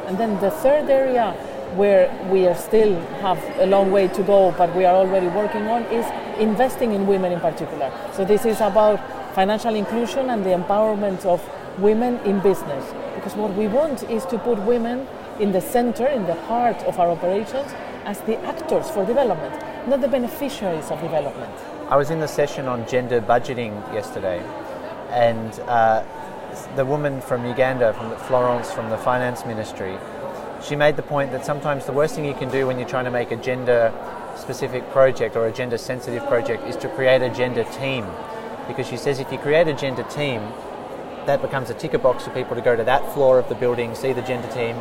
And 0.07 0.19
then 0.19 0.41
the 0.41 0.51
third 0.51 0.89
area 0.89 1.33
where 1.75 2.09
we 2.31 2.53
still 2.55 2.99
have 3.21 3.43
a 3.59 3.67
long 3.67 3.91
way 3.91 4.09
to 4.09 4.23
go, 4.23 4.55
but 4.57 4.75
we 4.77 4.85
are 4.85 4.95
already 4.95 5.29
working 5.29 5.67
on, 5.67 5.83
is 5.85 6.07
investing 6.41 6.93
in 6.93 7.07
women 7.07 7.33
in 7.33 7.41
particular. 7.41 7.93
So 8.15 8.25
this 8.25 8.45
is 8.45 8.61
about 8.61 9.01
financial 9.35 9.75
inclusion 9.75 10.31
and 10.31 10.45
the 10.45 10.51
empowerment 10.51 11.27
of 11.27 11.43
women 11.79 12.19
in 12.21 12.41
business. 12.41 12.85
Because 13.15 13.35
what 13.35 13.53
we 13.55 13.67
want 13.67 14.05
is 14.05 14.25
to 14.27 14.39
put 14.39 14.59
women 14.61 15.07
in 15.41 15.53
the 15.53 15.61
center, 15.61 16.07
in 16.07 16.25
the 16.27 16.35
heart 16.45 16.83
of 16.85 16.99
our 16.99 17.11
operations, 17.11 17.71
as 18.05 18.21
the 18.21 18.39
actors 18.45 18.89
for 18.89 19.05
development, 19.05 19.53
not 19.89 20.01
the 20.01 20.09
beneficiaries 20.09 20.91
of 20.91 21.01
development. 21.01 21.53
I 21.91 21.97
was 21.97 22.11
in 22.11 22.21
the 22.21 22.29
session 22.29 22.67
on 22.67 22.87
gender 22.89 23.21
budgeting 23.21 23.73
yesterday, 23.93 24.43
and 25.11 25.59
uh, 25.61 26.05
the 26.75 26.85
woman 26.85 27.21
from 27.21 27.47
Uganda, 27.47 27.93
from 27.95 28.17
Florence 28.27 28.73
from 28.73 28.91
the 28.91 28.99
finance 28.99 29.45
ministry, 29.45 29.97
she 30.63 30.77
made 30.77 30.97
the 30.97 31.03
point 31.03 31.33
that 31.33 31.45
sometimes 31.45 31.87
the 31.87 31.93
worst 31.93 32.15
thing 32.15 32.25
you 32.25 32.35
can 32.35 32.51
do 32.51 32.67
when 32.67 32.79
you're 32.79 32.89
trying 32.89 33.05
to 33.05 33.11
make 33.11 33.31
a 33.31 33.37
gender 33.37 33.93
specific 34.37 34.89
project 34.91 35.37
or 35.37 35.47
a 35.47 35.53
gender 35.53 35.79
sensitive 35.79 36.27
project 36.27 36.67
is 36.67 36.77
to 36.77 36.89
create 36.91 37.23
a 37.23 37.31
gender 37.31 37.65
team. 37.65 38.07
Because 38.67 38.87
she 38.87 38.97
says 38.97 39.21
if 39.21 39.31
you 39.31 39.39
create 39.39 39.69
a 39.69 39.75
gender 39.75 40.03
team, 40.05 40.41
that 41.27 41.43
becomes 41.43 41.71
a 41.71 41.75
ticker 41.75 41.99
box 41.99 42.25
for 42.25 42.31
people 42.31 42.57
to 42.57 42.63
go 42.63 42.75
to 42.77 42.85
that 42.85 43.13
floor 43.13 43.39
of 43.39 43.49
the 43.49 43.55
building, 43.55 43.95
see 43.95 44.13
the 44.13 44.23
gender 44.23 44.49
team, 44.49 44.77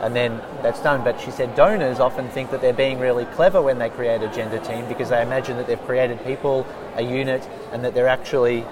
and 0.00 0.16
then 0.16 0.40
that's 0.62 0.80
done. 0.80 1.04
But 1.04 1.20
she 1.20 1.30
said 1.30 1.54
donors 1.54 2.00
often 2.00 2.28
think 2.28 2.50
that 2.50 2.60
they're 2.60 2.72
being 2.72 2.98
really 2.98 3.26
clever 3.26 3.60
when 3.60 3.78
they 3.78 3.90
create 3.90 4.22
a 4.22 4.28
gender 4.28 4.58
team 4.58 4.86
because 4.88 5.10
they 5.10 5.22
imagine 5.22 5.56
that 5.58 5.66
they've 5.66 5.82
created 5.82 6.24
people, 6.24 6.66
a 6.96 7.02
unit, 7.02 7.48
and 7.72 7.84
that 7.84 7.94
they're 7.94 8.08
actually 8.08 8.64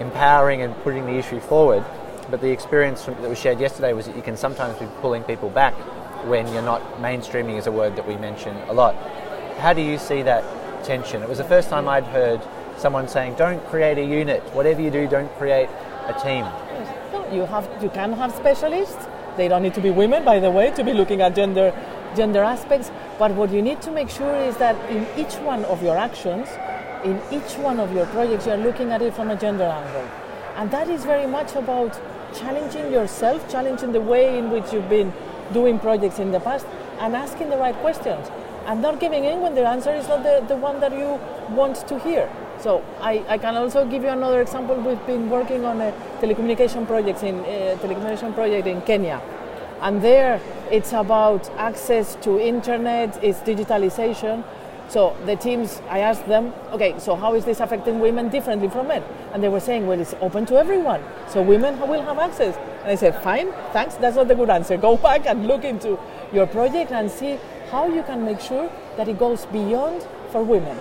empowering 0.00 0.62
and 0.62 0.74
putting 0.82 1.06
the 1.06 1.12
issue 1.12 1.38
forward. 1.38 1.84
But 2.30 2.40
the 2.40 2.50
experience 2.50 3.04
that 3.04 3.20
was 3.20 3.38
shared 3.38 3.60
yesterday 3.60 3.92
was 3.92 4.06
that 4.06 4.16
you 4.16 4.22
can 4.22 4.36
sometimes 4.36 4.78
be 4.78 4.86
pulling 5.00 5.22
people 5.22 5.50
back 5.50 5.74
when 6.26 6.52
you're 6.52 6.62
not 6.62 6.82
mainstreaming 6.98 7.56
is 7.56 7.66
a 7.66 7.72
word 7.72 7.96
that 7.96 8.06
we 8.06 8.16
mention 8.16 8.56
a 8.68 8.72
lot. 8.72 8.94
How 9.58 9.72
do 9.72 9.82
you 9.82 9.98
see 9.98 10.22
that 10.22 10.42
tension? 10.84 11.22
It 11.22 11.28
was 11.28 11.38
the 11.38 11.44
first 11.44 11.68
time 11.68 11.88
I'd 11.88 12.04
heard 12.04 12.40
someone 12.76 13.08
saying, 13.08 13.34
"Don't 13.34 13.64
create 13.66 13.98
a 13.98 14.04
unit. 14.04 14.42
Whatever 14.54 14.80
you 14.80 14.90
do, 14.90 15.06
don't 15.06 15.30
create 15.38 15.68
a 16.06 16.14
team." 16.14 16.46
You 17.32 17.46
have, 17.46 17.68
you 17.82 17.90
can 17.90 18.12
have 18.14 18.34
specialists. 18.34 19.06
They 19.36 19.48
don't 19.48 19.62
need 19.62 19.74
to 19.74 19.80
be 19.80 19.90
women, 19.90 20.24
by 20.24 20.40
the 20.40 20.50
way, 20.50 20.70
to 20.72 20.82
be 20.82 20.92
looking 20.92 21.20
at 21.20 21.34
gender, 21.34 21.72
gender 22.16 22.42
aspects. 22.42 22.90
But 23.18 23.32
what 23.32 23.50
you 23.50 23.62
need 23.62 23.80
to 23.82 23.90
make 23.90 24.10
sure 24.10 24.34
is 24.34 24.56
that 24.56 24.76
in 24.90 25.06
each 25.16 25.34
one 25.36 25.64
of 25.66 25.82
your 25.82 25.96
actions, 25.96 26.48
in 27.04 27.20
each 27.30 27.56
one 27.58 27.80
of 27.80 27.92
your 27.94 28.06
projects, 28.06 28.46
you're 28.46 28.56
looking 28.56 28.90
at 28.92 29.02
it 29.02 29.14
from 29.14 29.30
a 29.30 29.36
gender 29.36 29.64
angle. 29.64 30.08
And 30.56 30.70
that 30.70 30.88
is 30.88 31.04
very 31.04 31.26
much 31.26 31.54
about 31.54 32.00
challenging 32.34 32.92
yourself, 32.92 33.48
challenging 33.50 33.92
the 33.92 34.00
way 34.00 34.38
in 34.38 34.50
which 34.50 34.72
you've 34.72 34.88
been 34.88 35.12
doing 35.52 35.78
projects 35.78 36.18
in 36.18 36.32
the 36.32 36.40
past, 36.40 36.66
and 36.98 37.16
asking 37.16 37.50
the 37.50 37.56
right 37.56 37.74
questions. 37.76 38.28
And 38.66 38.82
not 38.82 39.00
giving 39.00 39.24
in 39.24 39.40
when 39.40 39.54
the 39.54 39.66
answer 39.66 39.92
is 39.92 40.06
not 40.06 40.22
the, 40.22 40.44
the 40.46 40.56
one 40.56 40.80
that 40.80 40.92
you 40.92 41.18
want 41.54 41.88
to 41.88 41.98
hear. 42.00 42.30
So 42.60 42.84
I, 43.00 43.24
I 43.26 43.38
can 43.38 43.56
also 43.56 43.86
give 43.88 44.02
you 44.02 44.10
another 44.10 44.42
example. 44.42 44.76
We've 44.76 45.06
been 45.06 45.30
working 45.30 45.64
on 45.64 45.80
a 45.80 45.92
telecommunication 46.20 46.86
project 46.86 47.22
in 47.22 47.36
a 47.40 47.76
telecommunication 47.80 48.34
project 48.34 48.66
in 48.66 48.82
Kenya, 48.82 49.22
and 49.80 50.02
there 50.02 50.40
it's 50.70 50.92
about 50.92 51.48
access 51.56 52.16
to 52.16 52.38
internet, 52.38 53.18
it's 53.24 53.38
digitalization. 53.40 54.44
So 54.90 55.16
the 55.24 55.36
teams, 55.36 55.80
I 55.88 56.00
asked 56.00 56.26
them, 56.26 56.52
okay, 56.72 56.98
so 56.98 57.14
how 57.14 57.34
is 57.34 57.44
this 57.44 57.60
affecting 57.60 58.00
women 58.00 58.28
differently 58.28 58.68
from 58.68 58.88
men? 58.88 59.04
And 59.32 59.40
they 59.40 59.48
were 59.48 59.60
saying, 59.60 59.86
well, 59.86 60.00
it's 60.00 60.14
open 60.20 60.46
to 60.46 60.56
everyone, 60.56 61.00
so 61.28 61.42
women 61.42 61.78
will 61.78 62.02
have 62.02 62.18
access. 62.18 62.56
And 62.82 62.90
I 62.90 62.96
said, 62.96 63.22
fine, 63.22 63.52
thanks, 63.72 63.94
that's 63.94 64.16
not 64.16 64.26
the 64.26 64.34
good 64.34 64.50
answer. 64.50 64.76
Go 64.88 64.96
back 64.96 65.26
and 65.26 65.46
look 65.46 65.62
into 65.62 65.96
your 66.32 66.48
project 66.48 66.90
and 66.90 67.08
see 67.08 67.38
how 67.70 67.86
you 67.86 68.02
can 68.02 68.24
make 68.24 68.40
sure 68.40 68.68
that 68.96 69.06
it 69.06 69.16
goes 69.16 69.46
beyond 69.46 70.04
for 70.32 70.42
women. 70.42 70.76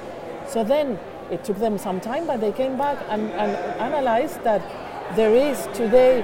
So 0.47 0.63
then 0.63 0.97
it 1.29 1.43
took 1.43 1.59
them 1.59 1.77
some 1.77 2.01
time, 2.01 2.25
but 2.25 2.41
they 2.41 2.51
came 2.51 2.79
back 2.79 2.97
and, 3.09 3.29
and 3.33 3.51
analyzed 3.79 4.43
that 4.43 4.63
there 5.15 5.35
is 5.35 5.67
today, 5.75 6.21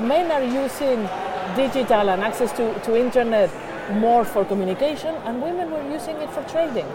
men 0.00 0.30
are 0.30 0.44
using 0.44 1.08
digital 1.56 2.10
and 2.10 2.22
access 2.22 2.52
to, 2.52 2.78
to 2.80 2.94
internet 2.94 3.48
more 3.94 4.24
for 4.24 4.44
communication, 4.44 5.14
and 5.24 5.42
women 5.42 5.70
were 5.70 5.82
using 5.90 6.16
it 6.16 6.30
for 6.30 6.42
trading. 6.44 6.86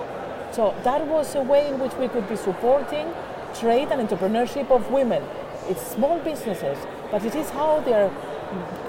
So 0.51 0.75
that 0.84 1.08
was 1.08 1.36
a 1.36 1.41
way 1.41 1.67
in 1.67 1.80
which 1.80 1.93
we 1.95 2.08
could 2.08 2.27
be 2.27 2.36
supporting 2.36 3.13
trade 3.56 3.89
and 3.91 4.08
entrepreneurship 4.08 4.69
of 4.69 4.91
women. 4.91 5.23
It's 5.69 5.82
small 5.82 6.19
businesses, 6.19 6.77
but 7.10 7.23
it 7.23 7.36
is 7.36 7.49
how 7.51 7.80
they 7.82 7.93
are 7.93 8.12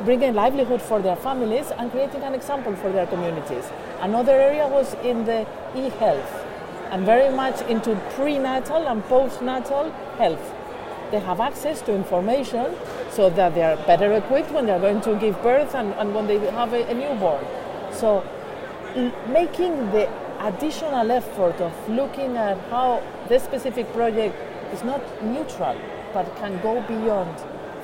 bringing 0.05 0.35
livelihood 0.35 0.83
for 0.83 1.01
their 1.01 1.17
families 1.17 1.71
and 1.79 1.91
creating 1.91 2.23
an 2.23 2.35
example 2.35 2.75
for 2.75 2.91
their 2.91 3.07
communities. 3.07 3.65
Another 4.01 4.33
area 4.33 4.67
was 4.67 4.95
in 5.05 5.25
the 5.25 5.47
e-health 5.77 6.47
and 6.91 7.07
very 7.07 7.35
much 7.35 7.61
into 7.63 7.95
prenatal 8.15 8.89
and 8.89 9.03
postnatal 9.05 9.93
health. 10.17 10.55
They 11.11 11.21
have 11.21 11.41
access 11.41 11.81
to 11.83 11.95
information 11.95 12.75
so 13.11 13.31
that 13.31 13.55
they 13.55 13.63
are 13.63 13.77
better 13.87 14.13
equipped 14.15 14.51
when 14.51 14.67
they 14.67 14.73
are 14.73 14.81
going 14.81 15.01
to 15.03 15.15
give 15.17 15.41
birth 15.43 15.75
and, 15.75 15.93
and 15.95 16.15
when 16.15 16.27
they 16.27 16.39
have 16.39 16.73
a, 16.73 16.89
a 16.91 16.95
newborn. 16.95 17.45
So 17.93 18.25
making 19.29 19.91
the 19.93 20.09
additional 20.41 21.11
effort 21.11 21.61
of 21.61 21.73
looking 21.89 22.37
at 22.37 22.59
how 22.71 23.03
this 23.29 23.43
specific 23.43 23.93
project 23.93 24.35
is 24.73 24.83
not 24.83 25.01
neutral 25.23 25.77
but 26.13 26.25
can 26.37 26.61
go 26.63 26.81
beyond 26.83 27.35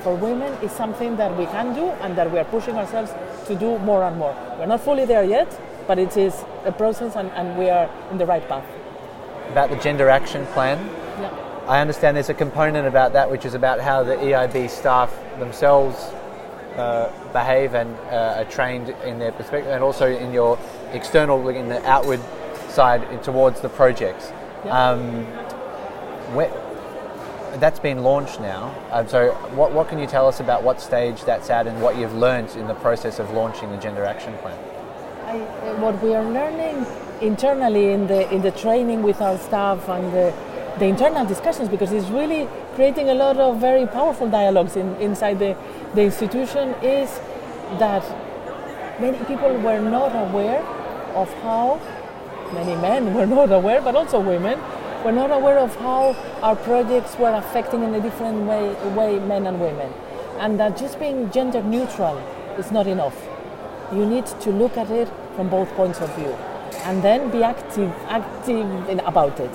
for 0.01 0.15
women 0.15 0.53
is 0.63 0.71
something 0.71 1.17
that 1.17 1.35
we 1.37 1.45
can 1.47 1.73
do 1.73 1.85
and 2.03 2.17
that 2.17 2.31
we 2.31 2.39
are 2.39 2.45
pushing 2.45 2.75
ourselves 2.75 3.11
to 3.47 3.55
do 3.55 3.77
more 3.79 4.03
and 4.03 4.17
more. 4.17 4.33
We're 4.57 4.65
not 4.65 4.81
fully 4.81 5.05
there 5.05 5.23
yet, 5.23 5.59
but 5.87 5.99
it 5.99 6.15
is 6.15 6.33
a 6.65 6.71
process 6.71 7.15
and, 7.15 7.29
and 7.31 7.57
we 7.57 7.69
are 7.69 7.89
in 8.11 8.17
the 8.17 8.25
right 8.25 8.47
path. 8.47 8.65
About 9.49 9.69
the 9.69 9.75
gender 9.77 10.09
action 10.09 10.45
plan, 10.47 10.77
yeah. 11.19 11.33
I 11.67 11.81
understand 11.81 12.15
there's 12.15 12.29
a 12.29 12.33
component 12.33 12.87
about 12.87 13.13
that 13.13 13.29
which 13.29 13.45
is 13.45 13.53
about 13.53 13.79
how 13.79 14.03
the 14.03 14.15
EIB 14.15 14.69
staff 14.69 15.13
themselves 15.37 16.13
uh, 16.79 17.11
behave 17.33 17.75
and 17.75 17.95
uh, 18.11 18.37
are 18.37 18.45
trained 18.45 18.89
in 19.05 19.19
their 19.19 19.31
perspective, 19.31 19.71
and 19.71 19.83
also 19.83 20.07
in 20.07 20.33
your 20.33 20.57
external, 20.93 21.47
in 21.49 21.69
the 21.69 21.85
outward 21.85 22.21
side 22.69 23.23
towards 23.23 23.61
the 23.61 23.69
projects. 23.69 24.31
Yeah. 24.65 24.91
Um, 24.91 25.25
where, 26.35 26.51
that's 27.59 27.79
been 27.79 28.03
launched 28.03 28.39
now. 28.39 28.73
Um, 28.91 29.07
so, 29.07 29.31
what, 29.55 29.71
what 29.71 29.89
can 29.89 29.99
you 29.99 30.07
tell 30.07 30.27
us 30.27 30.39
about 30.39 30.63
what 30.63 30.81
stage 30.81 31.23
that's 31.23 31.49
at 31.49 31.67
and 31.67 31.81
what 31.81 31.97
you've 31.97 32.13
learned 32.13 32.51
in 32.55 32.67
the 32.67 32.75
process 32.75 33.19
of 33.19 33.31
launching 33.31 33.71
the 33.71 33.77
Gender 33.77 34.05
Action 34.05 34.37
Plan? 34.37 34.57
I, 35.25 35.37
what 35.79 36.01
we 36.01 36.13
are 36.13 36.23
learning 36.23 36.85
internally 37.21 37.91
in 37.91 38.07
the 38.07 38.31
in 38.33 38.41
the 38.41 38.51
training 38.51 39.03
with 39.03 39.21
our 39.21 39.37
staff 39.37 39.87
and 39.89 40.11
the, 40.13 40.33
the 40.77 40.85
internal 40.85 41.25
discussions, 41.25 41.69
because 41.69 41.91
it's 41.91 42.09
really 42.09 42.47
creating 42.75 43.09
a 43.09 43.13
lot 43.13 43.37
of 43.37 43.59
very 43.59 43.87
powerful 43.87 44.29
dialogues 44.29 44.75
in, 44.75 44.95
inside 44.95 45.39
the, 45.39 45.57
the 45.95 46.03
institution, 46.03 46.69
is 46.83 47.09
that 47.79 48.03
many 48.99 49.17
people 49.25 49.51
were 49.57 49.79
not 49.79 50.11
aware 50.29 50.61
of 51.15 51.33
how 51.41 51.79
many 52.53 52.75
men 52.81 53.13
were 53.15 53.25
not 53.25 53.51
aware, 53.51 53.81
but 53.81 53.95
also 53.95 54.19
women 54.19 54.59
we're 55.03 55.11
not 55.11 55.31
aware 55.31 55.57
of 55.59 55.73
how 55.77 56.11
our 56.43 56.57
projects 56.57 57.17
were 57.17 57.33
affecting 57.33 57.83
in 57.83 57.95
a 57.95 58.01
different 58.01 58.41
way, 58.41 58.73
way 58.95 59.17
men 59.17 59.47
and 59.47 59.61
women. 59.61 59.93
And 60.39 60.59
that 60.59 60.75
just 60.75 60.99
being 60.99 61.31
gender 61.31 61.63
neutral 61.63 62.17
is 62.57 62.69
not 62.69 62.85
enough. 62.85 63.15
You 63.93 64.05
need 64.05 64.25
to 64.25 64.51
look 64.51 64.75
at 64.75 64.91
it 64.91 65.09
from 65.37 65.47
both 65.49 65.69
points 65.75 66.01
of 66.01 66.13
view 66.17 66.35
and 66.83 67.01
then 67.01 67.31
be 67.31 67.43
active, 67.43 67.89
active 68.07 68.89
in, 68.89 68.99
about 68.99 69.39
it. 69.39 69.51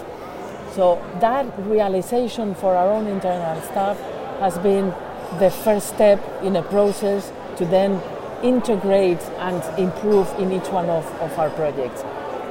So 0.74 1.00
that 1.20 1.46
realization 1.68 2.56
for 2.56 2.74
our 2.74 2.90
own 2.90 3.06
internal 3.06 3.62
staff 3.62 3.96
has 4.40 4.58
been 4.58 4.92
the 5.38 5.48
first 5.48 5.86
step 5.86 6.18
in 6.42 6.56
a 6.56 6.62
process 6.62 7.32
to 7.58 7.64
then 7.64 8.02
integrate 8.42 9.22
and 9.38 9.62
improve 9.78 10.28
in 10.40 10.50
each 10.50 10.66
one 10.70 10.90
of, 10.90 11.06
of 11.20 11.38
our 11.38 11.50
projects. 11.50 12.02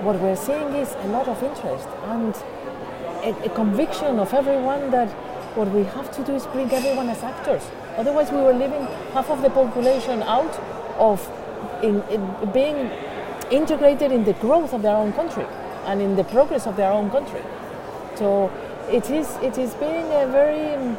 What 0.04 0.22
we're 0.22 0.38
seeing 0.38 0.74
is 0.74 0.96
a 1.02 1.08
lot 1.08 1.28
of 1.28 1.44
interest 1.44 1.88
and 2.06 2.34
a, 3.26 3.46
a 3.46 3.50
conviction 3.50 4.20
of 4.20 4.34
everyone 4.34 4.90
that 4.92 5.10
what 5.58 5.70
we 5.72 5.84
have 5.84 6.10
to 6.16 6.24
do 6.24 6.34
is 6.34 6.46
bring 6.48 6.72
everyone 6.72 7.10
as 7.10 7.22
actors. 7.24 7.64
Otherwise, 7.98 8.32
we 8.32 8.38
were 8.38 8.54
leaving 8.54 8.86
half 9.12 9.30
of 9.30 9.42
the 9.42 9.50
population 9.50 10.24
out 10.24 10.56
of 10.98 11.20
in, 11.84 12.02
in 12.04 12.52
being 12.54 12.90
integrated 13.52 14.14
in 14.14 14.24
the 14.24 14.34
growth 14.34 14.74
of 14.74 14.82
their 14.82 14.96
own 14.96 15.12
country 15.12 15.46
and 15.86 16.02
in 16.02 16.16
the 16.16 16.24
progress 16.24 16.66
of 16.66 16.78
their 16.78 16.92
own 16.92 17.10
country. 17.10 17.42
So 18.16 18.52
it 18.90 19.10
is 19.10 19.36
it 19.42 19.58
is 19.58 19.74
being 19.76 20.06
a 20.12 20.28
very 20.28 20.74
um, 20.76 20.98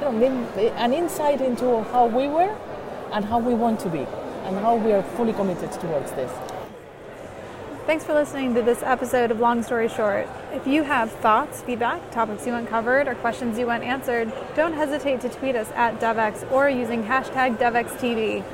you 0.00 0.18
know 0.18 0.72
an 0.76 0.92
insight 0.92 1.40
into 1.40 1.82
how 1.84 2.06
we 2.06 2.28
were 2.28 2.56
and 3.12 3.24
how 3.24 3.38
we 3.38 3.54
want 3.54 3.80
to 3.80 3.88
be 3.88 4.06
and 4.44 4.56
how 4.58 4.76
we 4.76 4.92
are 4.92 5.02
fully 5.02 5.32
committed 5.32 5.72
towards 5.72 6.12
this. 6.12 6.30
Thanks 7.86 8.04
for 8.04 8.14
listening 8.14 8.54
to 8.54 8.62
this 8.62 8.82
episode 8.82 9.30
of 9.30 9.40
Long 9.40 9.62
Story 9.62 9.88
Short. 9.88 10.28
If 10.52 10.66
you 10.66 10.84
have 10.84 11.10
thoughts, 11.10 11.62
feedback, 11.62 12.10
topics 12.12 12.46
you 12.46 12.52
want 12.52 12.68
covered, 12.68 13.08
or 13.08 13.14
questions 13.16 13.58
you 13.58 13.66
want 13.66 13.82
answered, 13.82 14.32
don't 14.54 14.74
hesitate 14.74 15.20
to 15.22 15.28
tweet 15.28 15.56
us 15.56 15.70
at 15.74 15.98
Devex 15.98 16.48
or 16.52 16.68
using 16.68 17.02
hashtag 17.02 17.56
DevexTV. 17.56 18.44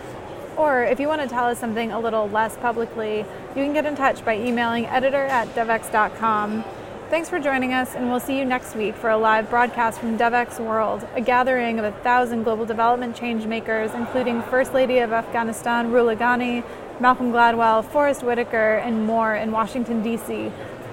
Or 0.57 0.85
if 0.85 0.99
you 0.99 1.09
want 1.09 1.21
to 1.21 1.29
tell 1.29 1.45
us 1.45 1.59
something 1.59 1.93
a 1.93 2.01
little 2.01 2.31
less 2.31 2.57
publicly, 2.57 3.27
you 3.55 3.65
can 3.65 3.75
get 3.75 3.85
in 3.85 3.95
touch 3.95 4.25
by 4.25 4.39
emailing 4.39 4.87
editor 4.87 5.25
at 5.27 5.49
devex.com. 5.49 6.65
Thanks 7.09 7.29
for 7.29 7.39
joining 7.39 7.73
us, 7.73 7.95
and 7.95 8.11
we'll 8.11 8.19
see 8.19 8.37
you 8.37 8.45
next 8.45 8.75
week 8.75 8.97
for 8.97 9.11
a 9.11 9.17
live 9.17 9.49
broadcast 9.49 10.01
from 10.01 10.19
Devex 10.19 10.59
World, 10.59 11.07
a 11.15 11.21
gathering 11.21 11.79
of 11.79 11.85
a 11.85 11.93
thousand 11.93 12.43
global 12.43 12.67
development 12.67 13.15
change 13.15 13.47
makers, 13.47 13.95
including 13.95 14.43
First 14.43 14.75
Lady 14.75 14.99
of 14.99 15.13
Afghanistan, 15.13 15.93
Rula 15.93 16.17
Ghani, 16.17 16.65
Malcolm 16.99 17.31
Gladwell, 17.31 17.85
Forest 17.85 18.25
Whitaker, 18.25 18.79
and 18.79 19.07
more 19.07 19.37
in 19.37 19.53
Washington, 19.53 20.03
D.C. 20.03 20.51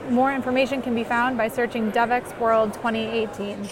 More 0.10 0.32
information 0.32 0.84
can 0.84 0.94
be 0.94 1.04
found 1.04 1.36
by 1.36 1.48
searching 1.48 1.92
Devex 1.92 2.40
World 2.40 2.74
2018. 2.74 3.68